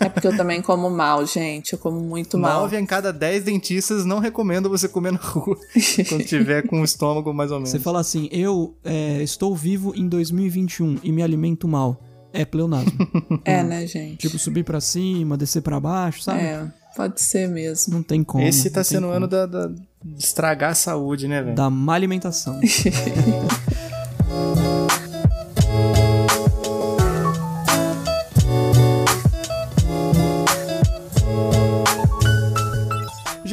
[0.00, 1.72] É porque eu também como mal, gente.
[1.74, 2.62] Eu como muito mal.
[2.62, 5.56] Nove em cada dez dentistas não recomendam você comer na rua
[6.08, 7.70] quando tiver com o estômago mais ou menos.
[7.70, 12.00] Você fala assim, eu é, estou vivo em 2021 e me alimento mal.
[12.32, 12.92] É pleonasmo.
[13.44, 14.16] É, né, gente?
[14.16, 16.40] tipo, subir pra cima, descer pra baixo, sabe?
[16.40, 17.94] É, pode ser mesmo.
[17.94, 18.42] Não tem como.
[18.44, 21.54] Esse tá sendo o ano da, da- de estragar a saúde, né, velho?
[21.54, 22.58] Da má alimentação.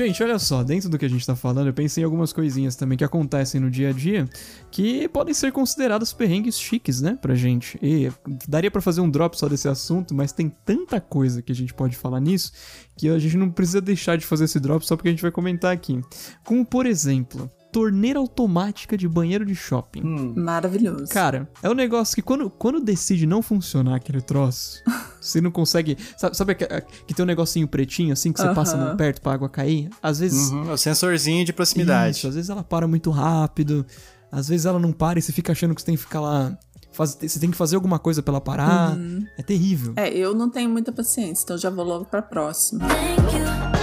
[0.04, 2.76] Gente, olha só, dentro do que a gente tá falando, eu pensei em algumas coisinhas
[2.76, 4.28] também que acontecem no dia a dia
[4.72, 7.78] que podem ser considerados perrengues chiques, né, pra gente.
[7.84, 8.12] E
[8.48, 11.72] daria pra fazer um drop só desse assunto, mas tem tanta coisa que a gente
[11.72, 12.52] pode falar nisso
[12.98, 15.32] que a gente não precisa deixar de fazer esse drop só porque a gente vai
[15.32, 16.02] comentar aqui.
[16.44, 20.02] Como, por exemplo, torneira automática de banheiro de shopping.
[20.36, 21.08] Maravilhoso.
[21.08, 24.84] Cara, é um negócio que quando, quando decide não funcionar aquele troço,
[25.20, 25.98] você não consegue.
[26.18, 26.68] Sabe, sabe que,
[27.08, 28.88] que tem um negocinho pretinho assim que você passa Aham.
[28.88, 29.90] mão perto pra água cair?
[30.02, 30.50] Às vezes.
[30.50, 32.18] Uhum, é o sensorzinho de proximidade.
[32.18, 33.86] Isso, às vezes ela para muito rápido,
[34.32, 36.58] às vezes ela não para e você fica achando que você tem que ficar lá.
[36.94, 38.98] Faz, você tem que fazer alguma coisa pra ela parar.
[38.98, 39.26] Uhum.
[39.38, 39.94] É terrível.
[39.96, 42.86] É, eu não tenho muita paciência, então já vou logo pra próxima.
[42.86, 43.81] É,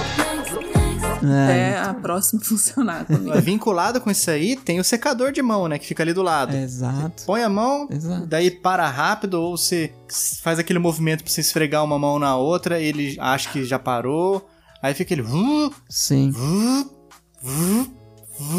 [1.19, 3.33] Até a próxima funcionar comigo.
[3.37, 5.79] É Vinculado com isso aí, tem o secador de mão, né?
[5.79, 6.57] Que fica ali do lado.
[6.57, 7.25] Exato.
[7.27, 8.27] Põe a mão, Exato.
[8.27, 9.93] daí para rápido, ou você
[10.43, 14.49] faz aquele movimento pra você esfregar uma mão na outra, ele acha que já parou.
[14.83, 15.23] Aí fica ele.
[15.23, 16.31] "Vu, Sim.
[16.31, 16.91] vu,
[17.43, 17.91] vu,
[18.39, 18.59] vu."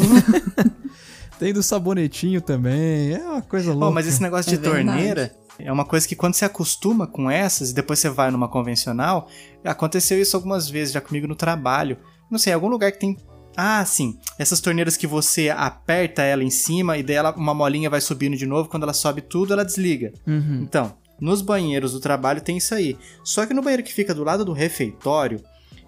[1.38, 3.14] Tem do sabonetinho também.
[3.14, 3.94] É uma coisa louca.
[3.94, 4.84] Mas esse negócio É de verdade.
[4.86, 8.46] torneira é uma coisa que quando você acostuma com essas e depois você vai numa
[8.48, 9.26] convencional,
[9.64, 11.96] aconteceu isso algumas vezes já comigo no trabalho.
[12.30, 13.16] Não sei, algum lugar que tem.
[13.56, 14.16] Ah, sim.
[14.38, 18.36] Essas torneiras que você aperta ela em cima e daí ela, uma molinha vai subindo
[18.36, 18.68] de novo.
[18.68, 20.12] Quando ela sobe tudo, ela desliga.
[20.26, 20.60] Uhum.
[20.62, 22.96] Então, nos banheiros do trabalho tem isso aí.
[23.24, 25.40] Só que no banheiro que fica do lado do refeitório,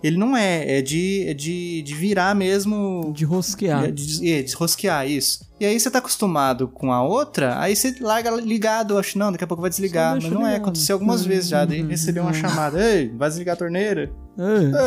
[0.02, 0.78] ele não é.
[0.78, 3.12] É de, é de, de virar mesmo.
[3.14, 3.84] De rosquear.
[3.84, 5.48] É, de, é, de rosquear, isso.
[5.60, 9.44] E aí você tá acostumado com a outra, aí você larga ligado, acho, não, daqui
[9.44, 10.16] a pouco vai desligar.
[10.16, 10.62] Mas não é, ligado.
[10.62, 11.64] aconteceu algumas vezes já.
[11.64, 11.88] Daí Uhum.
[11.88, 14.10] recebeu uma chamada, ei, vai desligar a torneira?
[14.36, 14.42] É.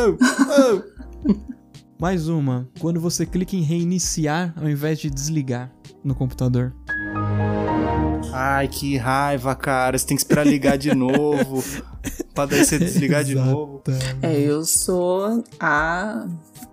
[0.10, 0.95] Oh, oh.
[2.00, 2.68] Mais uma.
[2.80, 5.72] Quando você clica em reiniciar ao invés de desligar
[6.04, 6.74] no computador.
[8.34, 9.98] Ai, que raiva, cara.
[9.98, 11.64] Você tem que esperar ligar de novo.
[12.36, 13.82] pra daí você desligar de novo.
[14.22, 16.28] É, eu sou a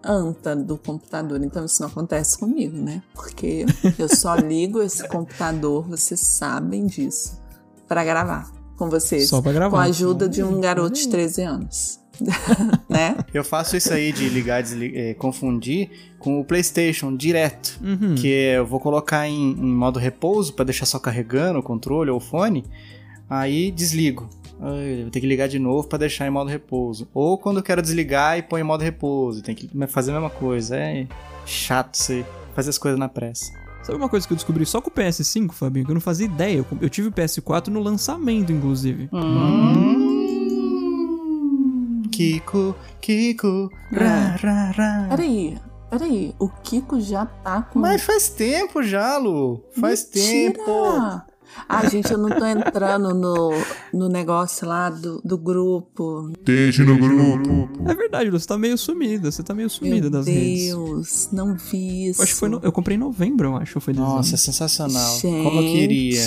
[0.04, 3.00] anta do computador, então isso não acontece comigo, né?
[3.14, 3.64] Porque
[3.96, 7.40] eu só ligo esse computador, vocês sabem disso,
[7.86, 9.28] pra gravar com vocês.
[9.28, 9.76] Só pra gravar.
[9.76, 12.01] Com a ajuda de um garoto de 13 anos.
[12.88, 13.16] né?
[13.32, 17.78] Eu faço isso aí de ligar e desli- eh, confundir com o PlayStation direto.
[17.82, 18.14] Uhum.
[18.14, 22.10] Que é, eu vou colocar em, em modo repouso pra deixar só carregando o controle
[22.10, 22.64] ou o fone.
[23.28, 24.28] Aí desligo.
[24.60, 27.08] Ai, vou ter que ligar de novo pra deixar em modo repouso.
[27.12, 29.42] Ou quando eu quero desligar e põe em modo repouso.
[29.42, 30.76] Tem que fazer a mesma coisa.
[30.76, 31.06] É
[31.46, 33.52] chato você fazer as coisas na pressa.
[33.82, 35.84] Sabe uma coisa que eu descobri só com o PS5, Fabinho?
[35.84, 36.58] Que eu não fazia ideia.
[36.58, 39.08] Eu, eu tive o PS4 no lançamento, inclusive.
[39.12, 40.01] Hum.
[42.12, 45.06] Kiko, Kiko, ra, ra, ra.
[45.10, 45.58] Peraí,
[45.90, 46.34] peraí.
[46.38, 47.78] O Kiko já tá com.
[47.80, 49.62] Mas faz tempo já, Lu.
[49.80, 50.52] Faz Mentira!
[50.52, 51.22] tempo.
[51.68, 53.50] Ah, gente, eu não tô entrando no,
[53.92, 56.32] no negócio lá do, do grupo.
[56.42, 57.68] Deixe no grupo.
[57.90, 59.30] É verdade, Lu, você tá meio sumida.
[59.30, 60.68] Você tá meio sumida Meu das redes.
[60.68, 62.20] Deus, não vi isso.
[62.20, 63.78] Eu acho que foi no- eu comprei em novembro, eu acho.
[63.82, 64.14] Foi dezembro.
[64.14, 65.18] Nossa, é sensacional.
[65.20, 66.22] Como eu queria.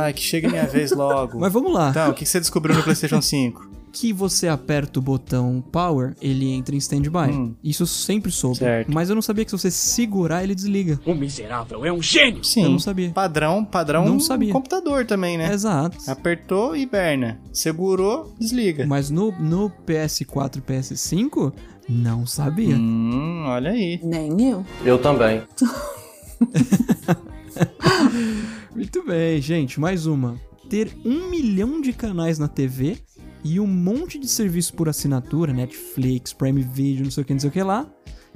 [0.00, 1.38] Ai, que chegue minha vez logo.
[1.40, 1.90] Mas vamos lá.
[1.90, 3.68] Então, o que você descobriu no PlayStation 5?
[3.94, 7.30] Que você aperta o botão Power, ele entra em standby.
[7.30, 7.54] Hum.
[7.62, 8.58] Isso eu sempre soube.
[8.58, 8.92] Certo.
[8.92, 10.98] Mas eu não sabia que se você segurar, ele desliga.
[11.06, 12.42] O miserável é um gênio.
[12.42, 12.64] Sim.
[12.64, 13.10] Eu não sabia.
[13.10, 14.52] Padrão, padrão Não sabia.
[14.52, 15.52] computador também, né?
[15.52, 15.96] Exato.
[16.08, 17.40] Apertou, hiberna.
[17.52, 18.84] Segurou, desliga.
[18.84, 21.52] Mas no, no PS4 e PS5,
[21.88, 22.74] não sabia.
[22.74, 24.00] Hum, olha aí.
[24.02, 24.66] Nem eu.
[24.84, 25.40] Eu também.
[28.74, 29.78] Muito bem, gente.
[29.78, 30.34] Mais uma.
[30.68, 32.98] Ter um milhão de canais na TV
[33.44, 37.40] e um monte de serviço por assinatura, Netflix, Prime Video, não sei o que, não
[37.40, 37.86] sei o que lá.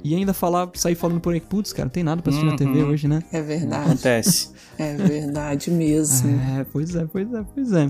[0.01, 2.55] E ainda falar, sair falando por aí, putz, cara, não tem nada pra assistir na
[2.55, 2.89] TV Uhum.
[2.89, 3.21] hoje, né?
[3.33, 3.85] É verdade.
[3.89, 4.51] Acontece.
[4.77, 6.29] É verdade mesmo.
[6.57, 7.89] É, pois é, pois é, pois é.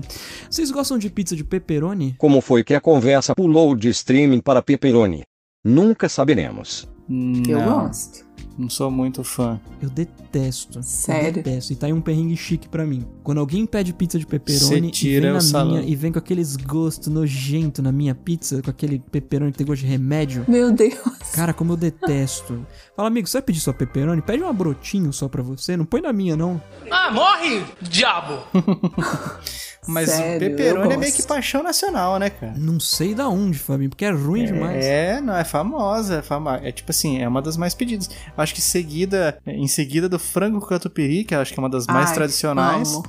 [0.50, 2.16] Vocês gostam de pizza de pepperoni?
[2.18, 5.22] Como foi que a conversa pulou de streaming para pepperoni?
[5.64, 6.88] Nunca saberemos.
[7.08, 8.24] Eu Não, gosto.
[8.60, 9.60] Não sou muito fã.
[9.80, 10.82] Eu detesto.
[10.82, 11.28] Sério?
[11.28, 11.72] Eu detesto.
[11.72, 13.04] E tá aí um perrengue chique pra mim.
[13.22, 15.78] Quando alguém pede pizza de pepperoni Cê e tira vem na salame.
[15.78, 19.66] minha e vem com aqueles gostos nojento na minha pizza, com aquele pepperoni que tem
[19.66, 20.44] gosto de remédio.
[20.46, 20.94] Meu Deus.
[21.32, 22.64] Cara, como eu detesto.
[22.96, 24.20] Fala, amigo, você vai pedir sua pepperoni?
[24.22, 26.60] Pede uma brotinho só pra você, não põe na minha, não.
[26.90, 28.38] Ah, morre, diabo!
[29.86, 32.52] Mas Sério, pepperoni é meio que paixão nacional, né, cara?
[32.56, 34.84] Não sei da onde, Fabinho, porque é ruim demais.
[34.84, 36.60] É, não, é famosa, é famosa.
[36.62, 38.10] É tipo assim, é uma das mais pedidas.
[38.36, 41.70] Acho que seguida, em seguida do frango com catupiry, que eu acho que é uma
[41.70, 43.04] das mais Ai, tradicionais, amo.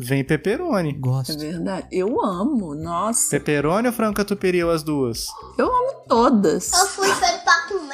[0.00, 0.90] Vem pepperoni.
[0.90, 1.38] É Gosto.
[1.38, 1.86] verdade.
[1.92, 3.30] Eu amo, nossa.
[3.30, 5.26] Pepperoni ou frango catupiry ou as duas?
[5.58, 6.72] Eu amo todas.
[6.72, 7.90] Eu fui feito pra comer.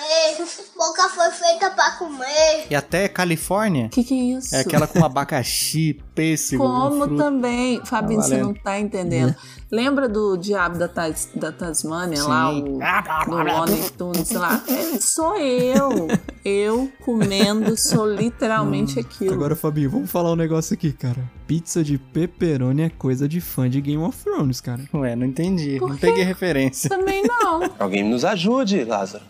[0.77, 2.67] Boca foi feita pra comer.
[2.71, 4.55] E até Califórnia, Que que é isso?
[4.55, 7.81] é aquela com abacaxi, pêssego, Como também.
[7.85, 8.63] Fabinho, Tá você não valendo.
[8.63, 9.35] tá entendendo.
[9.71, 14.63] Lembra do Diabo da, Tas, da Tasmânia lá, o do Looney Tunes lá?
[14.69, 16.09] É, sou eu.
[16.45, 19.35] Eu comendo, sou literalmente aquilo.
[19.35, 21.29] Agora, Fabinho, vamos falar um negócio aqui, cara.
[21.47, 24.85] Pizza de pepperoni é coisa de fã de Game of Thrones, cara.
[24.95, 25.81] Ué, não entendi.
[25.81, 26.89] Não peguei referência.
[26.89, 27.69] Também não.
[27.79, 29.25] Alguém nos ajude, Lázaro,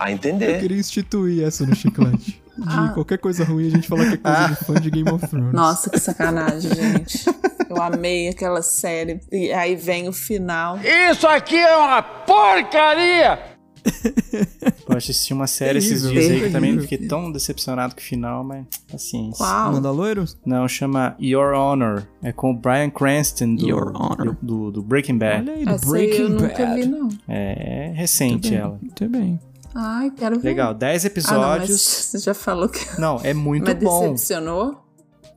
[0.00, 0.58] a Eu entender.
[0.60, 2.40] queria instituir essa no chiclete.
[2.60, 5.26] De qualquer coisa ruim a gente falar que é coisa de fã de Game of
[5.26, 5.52] Thrones.
[5.54, 7.24] Nossa, que sacanagem, gente.
[7.70, 9.18] Eu amei aquela série.
[9.32, 10.78] E aí vem o final.
[11.10, 13.38] Isso aqui é uma porcaria!
[14.86, 16.52] Eu assisti uma série esses Terrível, dias aí que terrível.
[16.52, 19.38] também fiquei tão decepcionado com o final, mas paciência.
[19.42, 19.72] Qual?
[19.72, 20.36] Mandaloiros?
[20.44, 22.02] Não, chama Your Honor.
[22.22, 24.36] É com o Brian Cranston do, Your Honor.
[24.42, 25.48] do, do Breaking Bad.
[25.48, 26.80] Olha aí, do Essa aí Breaking eu nunca Bad.
[26.82, 27.08] vi, não.
[27.26, 28.78] É, é recente ela.
[28.82, 29.40] Muito bem.
[29.74, 30.48] Ai, quero ver.
[30.48, 31.80] Legal, 10 Ah, não, mas episódios.
[32.10, 33.00] você já falou que.
[33.00, 34.12] não, é muito mas bom.
[34.12, 34.84] decepcionou?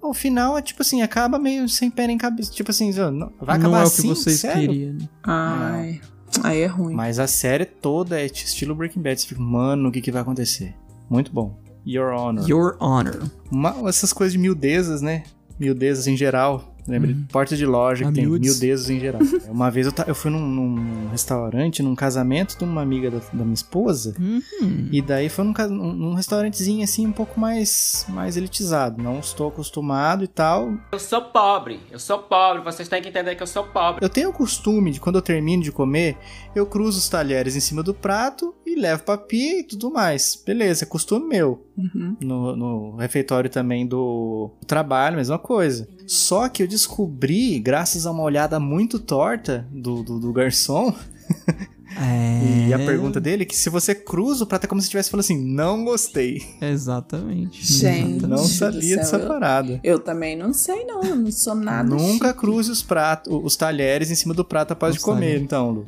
[0.02, 2.52] O final é tipo assim, acaba meio sem pé nem cabeça.
[2.52, 4.70] Tipo assim, não- vai Não acabar é o assim, que vocês sério?
[4.70, 4.94] queriam.
[4.94, 5.10] né?
[5.24, 6.02] Ai.
[6.44, 6.94] Aí é ruim.
[6.94, 9.22] Mas a série toda é estilo Breaking Bad.
[9.22, 10.76] Você fica, mano, o que, que vai acontecer?
[11.10, 11.58] Muito bom.
[11.86, 12.50] Your Honor.
[12.50, 13.22] Your Honor.
[13.52, 15.24] Uma- essas coisas de miudezas, né?
[15.60, 16.73] Miudezas em geral.
[16.88, 17.14] Lembra?
[17.14, 19.22] de Porta de loja que tem miudezas em geral.
[19.50, 23.20] Uma vez eu, ta- eu fui num, num restaurante, num casamento de uma amiga da,
[23.32, 24.14] da minha esposa.
[24.20, 24.90] Uhum.
[24.92, 25.54] E daí foi num,
[25.94, 29.02] num restaurantezinho assim, um pouco mais, mais elitizado.
[29.02, 30.74] Não estou acostumado e tal.
[30.92, 34.04] Eu sou pobre, eu sou pobre, vocês têm que entender que eu sou pobre.
[34.04, 36.18] Eu tenho o costume de quando eu termino de comer,
[36.56, 40.42] eu cruzo os talheres em cima do prato e levo pra pia e tudo mais.
[40.46, 41.66] Beleza, é costume meu.
[41.78, 42.18] Uhum.
[42.22, 45.88] No, no refeitório também do trabalho, mesma coisa.
[46.08, 50.94] Só que eu descobri, graças a uma olhada muito torta do, do, do garçom,
[51.96, 52.70] É.
[52.70, 55.22] e a pergunta dele, que se você cruza o prato é como se estivesse falando
[55.26, 56.42] assim, não gostei.
[56.60, 57.62] Exatamente.
[57.72, 58.26] Gente.
[58.26, 59.80] Não sabia céu, dessa eu- parada.
[59.84, 61.04] Eu também não sei, não.
[61.04, 61.88] Eu não sou nada.
[61.88, 62.40] Nunca chique.
[62.40, 65.44] cruze os pratos, os talheres em cima do prato após Os de comer, talheres.
[65.44, 65.86] então, Lu.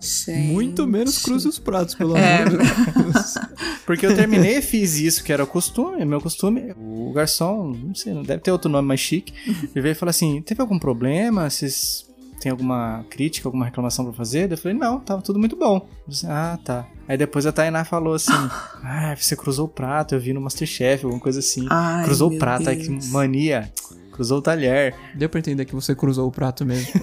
[0.00, 0.52] Gente.
[0.52, 3.34] Muito menos cruze os pratos, pelo É, amor de Deus.
[3.84, 6.72] Porque eu terminei e fiz isso, que era o costume, meu costume.
[6.76, 9.32] O garçom, não sei, não deve ter outro nome mais chique.
[9.46, 11.48] Ele veio e falou assim: teve algum problema?
[11.50, 12.06] Vocês
[12.40, 14.52] têm alguma crítica, alguma reclamação pra fazer?
[14.52, 15.88] Eu falei, não, tava tudo muito bom.
[16.06, 16.86] Disse, ah, tá.
[17.08, 18.32] Aí depois a Tainá falou assim:
[18.84, 21.66] Ah, você cruzou o prato, eu vi no Masterchef, alguma coisa assim.
[21.70, 23.08] Ai, cruzou o prato, ai que Deus.
[23.08, 23.72] mania.
[24.12, 24.96] Cruzou o talher.
[25.14, 26.92] Deu pra entender que você cruzou o prato mesmo.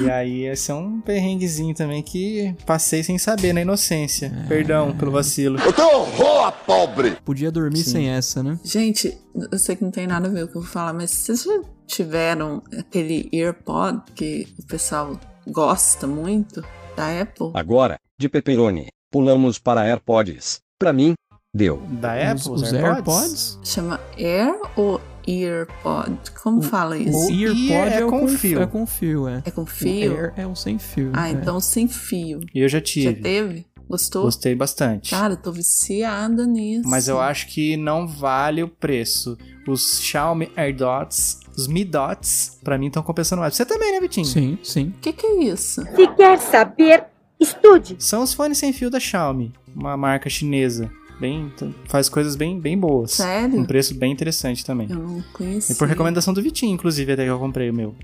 [0.00, 4.32] E aí, esse é um perrenguezinho também que passei sem saber, na inocência.
[4.48, 5.58] Perdão pelo vacilo.
[5.60, 7.16] Eu tenho horror a pobre!
[7.24, 7.90] Podia dormir Sim.
[7.90, 8.58] sem essa, né?
[8.64, 9.16] Gente,
[9.50, 11.10] eu sei que não tem nada a ver com o que eu vou falar, mas
[11.10, 16.64] vocês já tiveram aquele AirPod que o pessoal gosta muito
[16.96, 17.50] da Apple?
[17.54, 20.60] Agora, de pepperoni, pulamos para AirPods.
[20.78, 21.14] Pra mim,
[21.54, 21.82] deu.
[22.00, 23.58] Da Apple, os, os AirPods?
[23.62, 26.16] Chama Air ou EarPod?
[26.42, 27.16] Como fala isso?
[27.16, 28.60] O EarPod ear é, é o com fio.
[28.62, 29.42] É com fio, é.
[29.44, 30.12] É com O fio?
[30.16, 31.10] Air é o sem fio.
[31.14, 31.32] Ah, é.
[31.32, 32.40] então sem fio.
[32.54, 33.14] Eu já Já tive.
[33.20, 33.66] teve?
[33.88, 34.22] Gostou?
[34.22, 35.10] Gostei bastante.
[35.10, 36.88] Cara, eu tô viciada nisso.
[36.88, 39.36] Mas eu acho que não vale o preço.
[39.68, 43.54] Os Xiaomi AirDots, os Mi Dots, pra mim estão compensando mais.
[43.54, 44.24] Você também, né, Vitinho?
[44.26, 44.88] Sim, sim.
[44.96, 45.82] O que, que é isso?
[45.94, 47.04] Se quer saber,
[47.38, 47.96] estude.
[47.98, 50.90] São os fones sem fio da Xiaomi, uma marca chinesa.
[51.20, 51.52] Bem,
[51.86, 53.12] faz coisas bem, bem boas.
[53.12, 53.58] Sério?
[53.58, 54.88] Um preço bem interessante também.
[54.90, 55.72] Eu não conheci.
[55.72, 57.94] E por recomendação do Vitinho, inclusive, até que eu comprei o meu.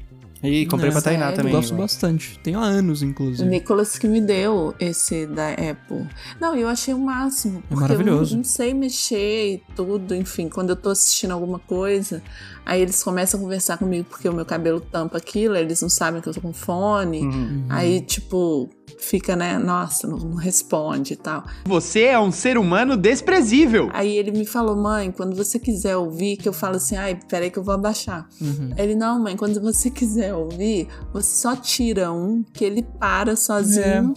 [0.43, 1.37] E comprei pra Tainá Sério?
[1.37, 1.53] também.
[1.53, 1.81] Gosto vai.
[1.81, 2.39] bastante.
[2.43, 3.49] Tenho há anos, O inclusive.
[3.49, 6.07] Nicolas que me deu esse da Apple.
[6.41, 7.63] Não, eu achei o máximo.
[7.69, 8.33] Porque maravilhoso.
[8.33, 10.49] Eu não, não sei mexer e tudo, enfim.
[10.49, 12.23] Quando eu tô assistindo alguma coisa,
[12.65, 16.21] aí eles começam a conversar comigo porque o meu cabelo tampa aquilo, eles não sabem
[16.21, 17.23] que eu tô com fone.
[17.23, 17.67] Uhum.
[17.69, 19.59] Aí, tipo, fica, né?
[19.59, 21.45] Nossa, não, não responde e tal.
[21.65, 23.89] Você é um ser humano desprezível.
[23.93, 27.51] Aí ele me falou, mãe, quando você quiser ouvir, que eu falo assim, ai, peraí
[27.51, 28.29] que eu vou abaixar.
[28.41, 28.71] Uhum.
[28.77, 34.15] Ele, não, mãe, quando você quiser ouvir, você só tira um, que ele para sozinho.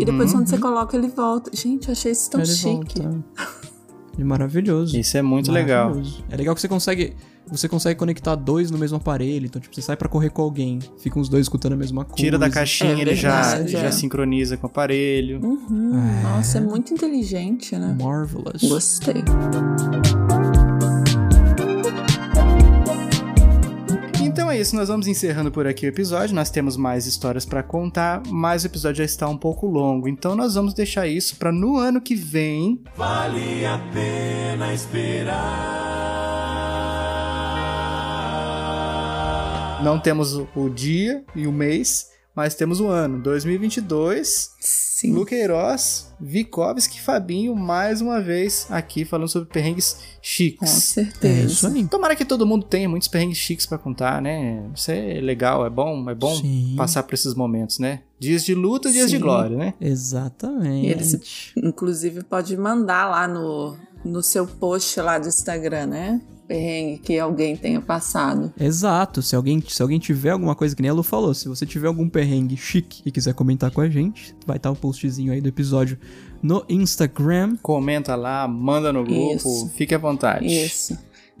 [0.00, 1.50] E depois quando você coloca, ele volta.
[1.54, 3.00] Gente, eu achei isso tão Ele chique.
[3.00, 3.24] volta.
[4.18, 4.96] É maravilhoso.
[4.96, 5.92] Isso é muito legal.
[6.28, 7.16] É legal que você consegue.
[7.52, 9.44] Você consegue conectar dois no mesmo aparelho.
[9.44, 12.16] Então, tipo, você sai pra correr com alguém, ficam os dois escutando a mesma coisa.
[12.16, 13.90] Tira da caixinha, É ele já, verdade, já é.
[13.90, 15.38] sincroniza com o aparelho.
[15.44, 16.22] Uhum.
[16.22, 17.94] Nossa, é muito inteligente, né?
[18.00, 18.62] Marvelous.
[18.62, 19.22] Gostei.
[24.22, 26.34] Então é isso, nós vamos encerrando por aqui o episódio.
[26.34, 30.08] Nós temos mais histórias pra contar, mas o episódio já está um pouco longo.
[30.08, 32.80] Então nós vamos deixar isso pra no ano que vem.
[32.96, 36.31] Vale a pena esperar.
[39.82, 44.50] Não temos o- dia e o mês, mas temos o ano 2022.
[44.60, 45.12] Sim.
[45.14, 50.70] Luqueiroz, Vikovski e Fabinho mais uma vez aqui falando sobre perrengues Com chiques.
[50.70, 51.42] certeza.
[51.42, 51.88] É isso aí.
[51.88, 54.70] Tomara que todo mundo tenha muitos perrengues chiques pra contar, né?
[54.72, 56.74] Isso é legal, é bom, é bom Sim.
[56.76, 58.02] passar por esses momentos, né?
[58.20, 59.22] Dias de luta, dias de Sim.
[59.22, 59.74] glória, né?
[59.80, 60.86] Exatamente.
[60.86, 66.20] E eles, inclusive, pode mandar lá no, no seu post lá do Instagram, né?
[66.46, 68.52] Perrengue que alguém tenha passado.
[68.58, 69.22] Exato.
[69.22, 71.86] Se alguém, se alguém tiver alguma coisa que nem a Lu falou, se você tiver
[71.86, 75.48] algum perrengue chique e quiser comentar com a gente, vai estar um postzinho aí do
[75.48, 75.98] episódio
[76.42, 77.56] no Instagram.
[77.62, 79.70] Comenta lá, manda no grupo, Isso.
[79.74, 80.46] fique à vontade.
[80.46, 80.98] Isso.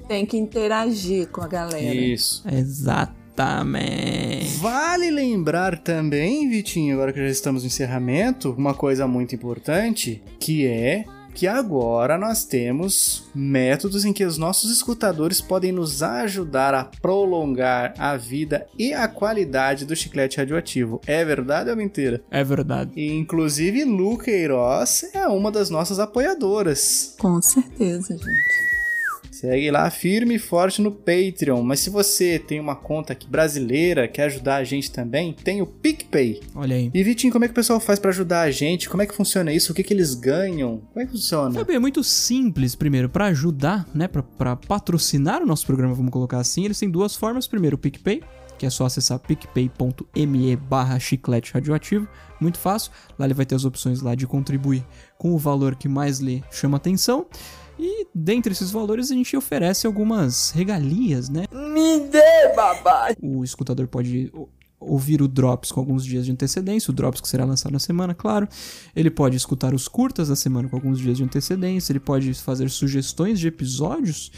[0.08, 1.94] Tem que interagir com a galera.
[1.94, 2.42] Isso.
[2.48, 4.56] Exatamente.
[4.58, 10.66] Vale lembrar também, Vitinho, agora que já estamos no encerramento, uma coisa muito importante, que
[10.66, 16.84] é que agora nós temos métodos em que os nossos escutadores podem nos ajudar a
[16.84, 21.00] prolongar a vida e a qualidade do chiclete radioativo.
[21.06, 22.22] É verdade ou mentira?
[22.30, 22.92] É verdade.
[22.96, 27.14] E, inclusive, Lu Queiroz é uma das nossas apoiadoras.
[27.18, 28.71] Com certeza, gente.
[29.42, 31.62] Segue lá firme e forte no Patreon.
[31.64, 35.66] Mas se você tem uma conta aqui brasileira, quer ajudar a gente também, tem o
[35.66, 36.40] PicPay.
[36.54, 36.92] Olha aí.
[36.94, 38.88] E Vitinho, como é que o pessoal faz pra ajudar a gente?
[38.88, 39.72] Como é que funciona isso?
[39.72, 40.80] O que, que eles ganham?
[40.92, 41.52] Como é que funciona?
[41.58, 46.12] Sabe, é muito simples, primeiro, pra ajudar, né, Pra- pra patrocinar o nosso programa, vamos
[46.12, 47.48] colocar assim, eles têm duas formas.
[47.48, 48.22] Primeiro, o PicPay,
[48.56, 52.06] que é só acessar picpay.me barra chiclete radioativo,
[52.40, 52.92] muito fácil.
[53.18, 54.84] Lá ele vai ter as opções lá de contribuir
[55.18, 57.26] com o valor que mais lhe chama atenção.
[58.14, 61.44] Dentre esses valores a gente oferece algumas regalias, né?
[61.52, 63.14] Me dê, babá.
[63.20, 64.30] O escutador pode
[64.86, 68.14] ouvir o Drops com alguns dias de antecedência, o Drops que será lançado na semana,
[68.14, 68.48] claro.
[68.94, 72.68] Ele pode escutar os curtas da semana com alguns dias de antecedência, ele pode fazer
[72.68, 74.30] sugestões de episódios.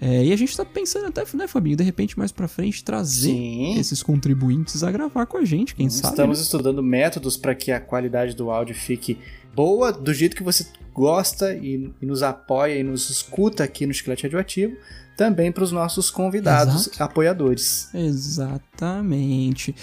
[0.00, 3.32] É, e a gente tá pensando até, né, Fabinho, de repente mais pra frente trazer
[3.32, 3.78] Sim.
[3.78, 6.14] esses contribuintes a gravar com a gente, quem sabe.
[6.14, 6.42] Estamos né?
[6.42, 9.18] estudando métodos para que a qualidade do áudio fique
[9.54, 13.94] boa, do jeito que você gosta e, e nos apoia e nos escuta aqui no
[13.94, 14.76] Chiclete Radioativo,
[15.16, 17.02] também para os nossos convidados, Exato.
[17.02, 17.88] apoiadores.
[17.94, 19.74] Exatamente.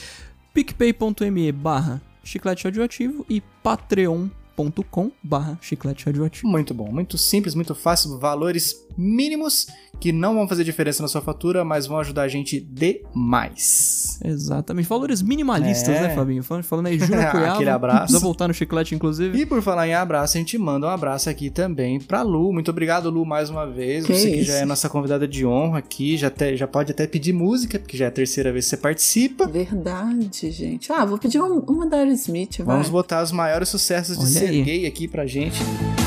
[0.53, 6.47] picpay.me barra chiclete radioativo e patreon.com barra chiclete radioativo.
[6.47, 9.68] Muito bom, muito simples, muito fácil, valores mínimos
[10.00, 14.20] que não vão fazer diferença na sua fatura, mas vão ajudar a gente demais.
[14.24, 14.88] Exatamente.
[14.88, 16.02] Valores minimalistas, É.
[16.02, 16.43] né, Fabinho?
[16.43, 17.54] Falando, falando aí, Júnior Cuiava.
[17.56, 18.00] Aquele abraço.
[18.04, 19.38] Precisa voltar no chiclete, inclusive.
[19.39, 22.54] E por falar em abraço, a gente manda um abraço aqui também pra Lu.
[22.54, 24.06] Muito obrigado, Lu, mais uma vez.
[24.06, 24.52] Que você que isso.
[24.52, 27.98] já é nossa convidada de honra aqui, já, te- já pode até pedir música, porque
[27.98, 29.48] já é a terceira vez que você participa.
[29.48, 30.91] Verdade, gente.
[30.91, 32.76] Ah, vou pedir um- uma da Aerosmith, vai.
[32.76, 34.56] Vamos botar os maiores sucessos de Olha aí.
[34.56, 35.60] Serguei aqui pra gente.
[35.62, 36.07] Era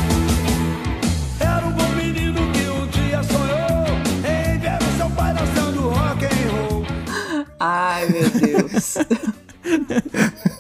[7.61, 8.95] Ai, meu Deus.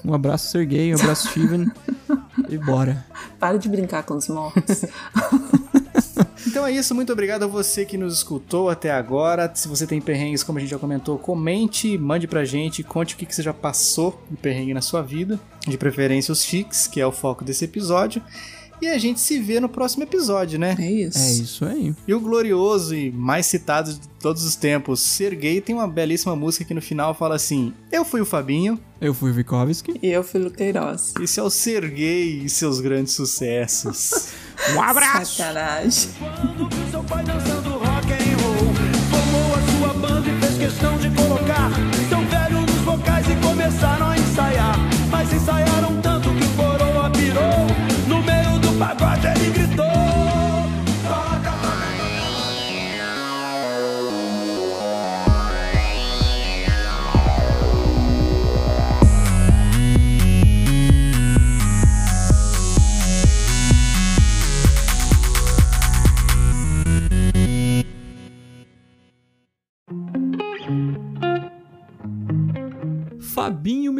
[0.04, 0.94] Um abraço, Sergei.
[0.94, 1.70] Um abraço, Steven.
[2.48, 3.06] e bora.
[3.38, 4.84] Para de brincar com os mortos.
[6.46, 9.50] Então é isso, muito obrigado a você que nos escutou até agora.
[9.54, 13.18] Se você tem perrengues, como a gente já comentou, comente, mande pra gente, conte o
[13.18, 15.38] que, que você já passou de perrengue na sua vida.
[15.68, 18.22] De preferência os chiques, que é o foco desse episódio.
[18.80, 20.74] E a gente se vê no próximo episódio, né?
[20.78, 21.18] É isso.
[21.18, 21.94] É isso aí.
[22.06, 26.64] E o glorioso e mais citado de todos os tempos, Sergei, tem uma belíssima música
[26.64, 29.98] que no final fala assim: Eu fui o Fabinho, Eu fui o Vikovski.
[30.02, 31.14] E eu fui Luqueiroz.
[31.20, 34.28] esse é o Sergei e seus grandes sucessos.
[34.76, 35.36] Um abraço!
[35.36, 36.10] Sacanagem.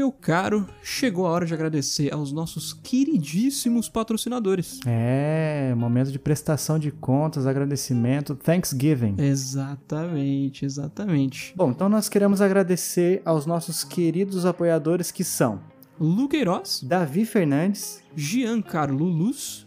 [0.00, 4.80] Meu caro, chegou a hora de agradecer aos nossos queridíssimos patrocinadores.
[4.86, 9.16] É, momento de prestação de contas, agradecimento, Thanksgiving.
[9.18, 11.52] Exatamente, exatamente.
[11.54, 15.60] Bom, então nós queremos agradecer aos nossos queridos apoiadores que são
[16.00, 19.66] Lu Queiroz, Davi Fernandes, Giancarlo Luz,